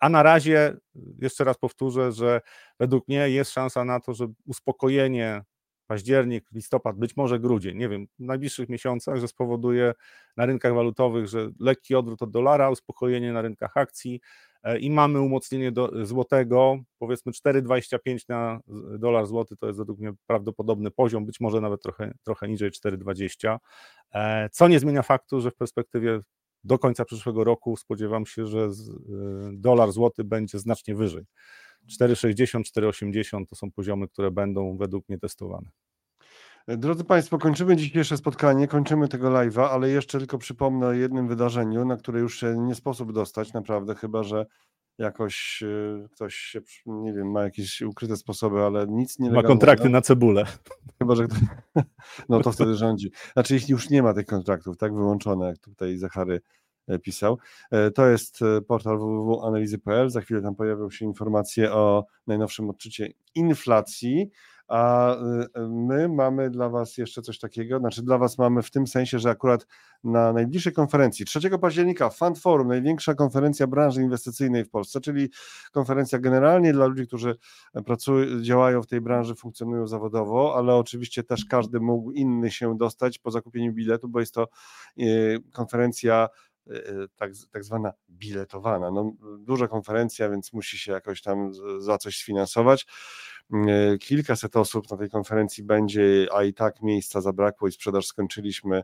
[0.00, 0.76] a na razie,
[1.18, 2.40] jeszcze raz powtórzę, że
[2.80, 5.42] według mnie jest szansa na to, że uspokojenie
[5.86, 9.94] październik, listopad, być może grudzień, nie wiem, w najbliższych miesiącach, że spowoduje
[10.36, 14.20] na rynkach walutowych, że lekki odwrót od dolara, uspokojenie na rynkach akcji
[14.62, 18.60] e, i mamy umocnienie do, złotego, powiedzmy 4,25 na
[18.98, 23.58] dolar złoty, to jest według mnie prawdopodobny poziom, być może nawet trochę, trochę niżej 4,20,
[24.14, 26.20] e, co nie zmienia faktu, że w perspektywie
[26.64, 28.70] do końca przyszłego roku spodziewam się, że e,
[29.52, 31.24] dolar złoty będzie znacznie wyżej.
[31.88, 35.68] 4,60, 4,80 to są poziomy, które będą według mnie testowane.
[36.68, 41.84] Drodzy Państwo, kończymy dzisiejsze spotkanie, kończymy tego live'a, ale jeszcze tylko przypomnę o jednym wydarzeniu,
[41.84, 44.46] na które już się nie sposób dostać, naprawdę, chyba że
[44.98, 49.88] jakoś y, ktoś się, nie wiem, ma jakieś ukryte sposoby, ale nic nie Ma kontrakty
[49.88, 50.44] na cebulę.
[50.98, 51.38] Chyba, że ktoś,
[52.28, 53.10] no to wtedy rządzi.
[53.32, 56.40] Znaczy, jeśli już nie ma tych kontraktów, tak wyłączone, jak tutaj Zachary
[57.02, 57.38] pisał.
[57.70, 60.10] E, to jest e, portal www.analizy.pl.
[60.10, 64.30] Za chwilę tam pojawią się informacje o najnowszym odczycie inflacji.
[64.68, 65.16] A
[65.68, 69.30] my mamy dla Was jeszcze coś takiego, znaczy dla Was mamy w tym sensie, że
[69.30, 69.66] akurat
[70.04, 75.30] na najbliższej konferencji 3 października Fund Forum, największa konferencja branży inwestycyjnej w Polsce, czyli
[75.72, 77.36] konferencja generalnie dla ludzi, którzy
[77.84, 83.18] pracują, działają w tej branży, funkcjonują zawodowo, ale oczywiście też każdy mógł inny się dostać
[83.18, 84.48] po zakupieniu biletu, bo jest to
[85.52, 86.28] konferencja
[87.16, 88.90] tak, tak zwana biletowana.
[88.90, 92.86] No, duża konferencja, więc musi się jakoś tam za coś sfinansować.
[93.54, 98.82] Y, kilkaset osób na tej konferencji będzie, a i tak miejsca zabrakło i sprzedaż skończyliśmy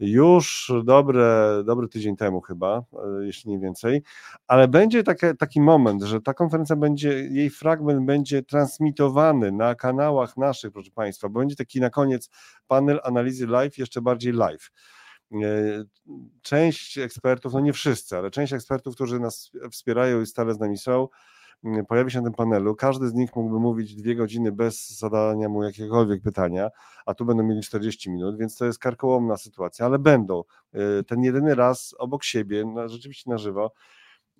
[0.00, 2.78] już dobre, dobry tydzień temu chyba,
[3.20, 4.02] y, jeśli nie więcej,
[4.46, 5.02] ale będzie
[5.38, 11.28] taki moment, że ta konferencja będzie, jej fragment będzie transmitowany na kanałach naszych, proszę Państwa,
[11.28, 12.30] bo będzie taki na koniec
[12.66, 14.70] panel analizy live, jeszcze bardziej live.
[15.34, 15.84] E,
[16.42, 20.78] część ekspertów, no nie wszyscy, ale część ekspertów, którzy nas wspierają i stale z nami
[20.78, 21.08] są,
[21.88, 22.74] pojawi się na tym panelu.
[22.74, 26.70] Każdy z nich mógłby mówić dwie godziny bez zadania mu jakiegokolwiek pytania,
[27.06, 30.42] a tu będą mieli 40 minut, więc to jest karkołomna sytuacja, ale będą
[30.72, 33.72] e, ten jedyny raz obok siebie, rzeczywiście na żywo.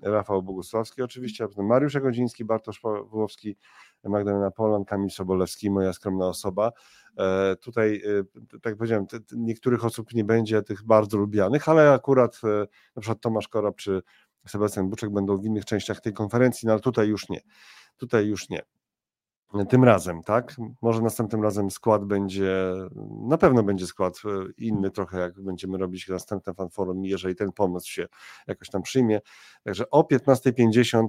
[0.02, 3.56] Rafał Bogusławski oczywiście, Mariusz Jagodziński, Bartosz Pawłowski,
[4.04, 6.72] Magdalena Polan, Kamil Sobolewski, moja skromna osoba.
[7.18, 12.40] E, tutaj, e, tak jak powiedziałem, niektórych osób nie będzie tych bardzo lubianych, ale akurat
[12.44, 12.66] e,
[12.96, 14.02] na przykład Tomasz Korab czy
[14.46, 17.40] Sebastian Buczek będą w innych częściach tej konferencji, no ale tutaj już nie.
[17.96, 18.62] Tutaj już nie.
[19.68, 20.56] Tym razem, tak?
[20.82, 22.72] Może następnym razem skład będzie,
[23.20, 24.22] na pewno będzie skład
[24.58, 28.08] inny trochę, jak będziemy robić następne fanforum, jeżeli ten pomysł się
[28.46, 29.20] jakoś tam przyjmie.
[29.64, 31.06] Także o 15.50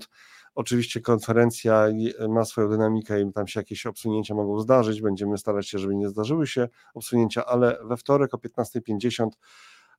[0.55, 1.87] Oczywiście konferencja
[2.29, 5.01] ma swoją dynamikę i tam się jakieś obsunięcia mogą zdarzyć.
[5.01, 9.27] Będziemy starać się, żeby nie zdarzyły się obsunięcia, ale we wtorek o 15.50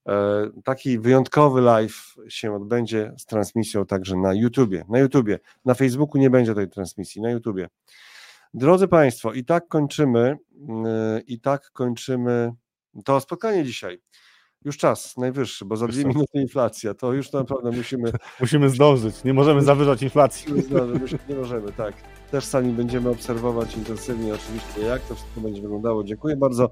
[0.08, 4.84] e, taki wyjątkowy live się odbędzie z transmisją także na YouTubie.
[4.88, 5.38] Na YouTubie.
[5.64, 7.68] Na Facebooku nie będzie tej transmisji, na YouTubie.
[8.54, 10.36] Drodzy Państwo, i tak kończymy,
[10.86, 12.52] e, i tak kończymy
[13.04, 13.98] to spotkanie dzisiaj.
[14.64, 18.12] Już czas najwyższy, bo za dwie minuty inflacja, to już naprawdę musimy...
[18.40, 20.52] Musimy zdążyć, nie możemy zawyżać inflacji.
[21.28, 21.94] Nie możemy, tak.
[22.30, 26.04] Też sami będziemy obserwować intensywnie oczywiście, jak to wszystko będzie wyglądało.
[26.04, 26.70] Dziękuję bardzo.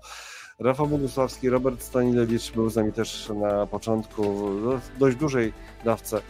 [0.58, 4.22] Rafał Bogusławski, Robert Stanilewicz był z nami też na początku
[4.78, 5.52] w dość dużej
[5.84, 6.20] dawce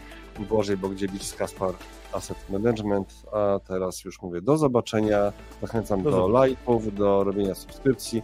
[0.49, 1.73] Błażej Bogdziewicz z Kaspar
[2.13, 5.33] Asset Management, a teraz już mówię do zobaczenia.
[5.61, 8.23] Zachęcam do, do lajków, do robienia subskrypcji.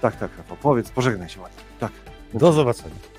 [0.00, 1.58] Tak, tak, Rafał, powiedz, pożegnaj się ładnie.
[1.80, 1.92] Tak.
[2.34, 3.15] Do zobaczenia.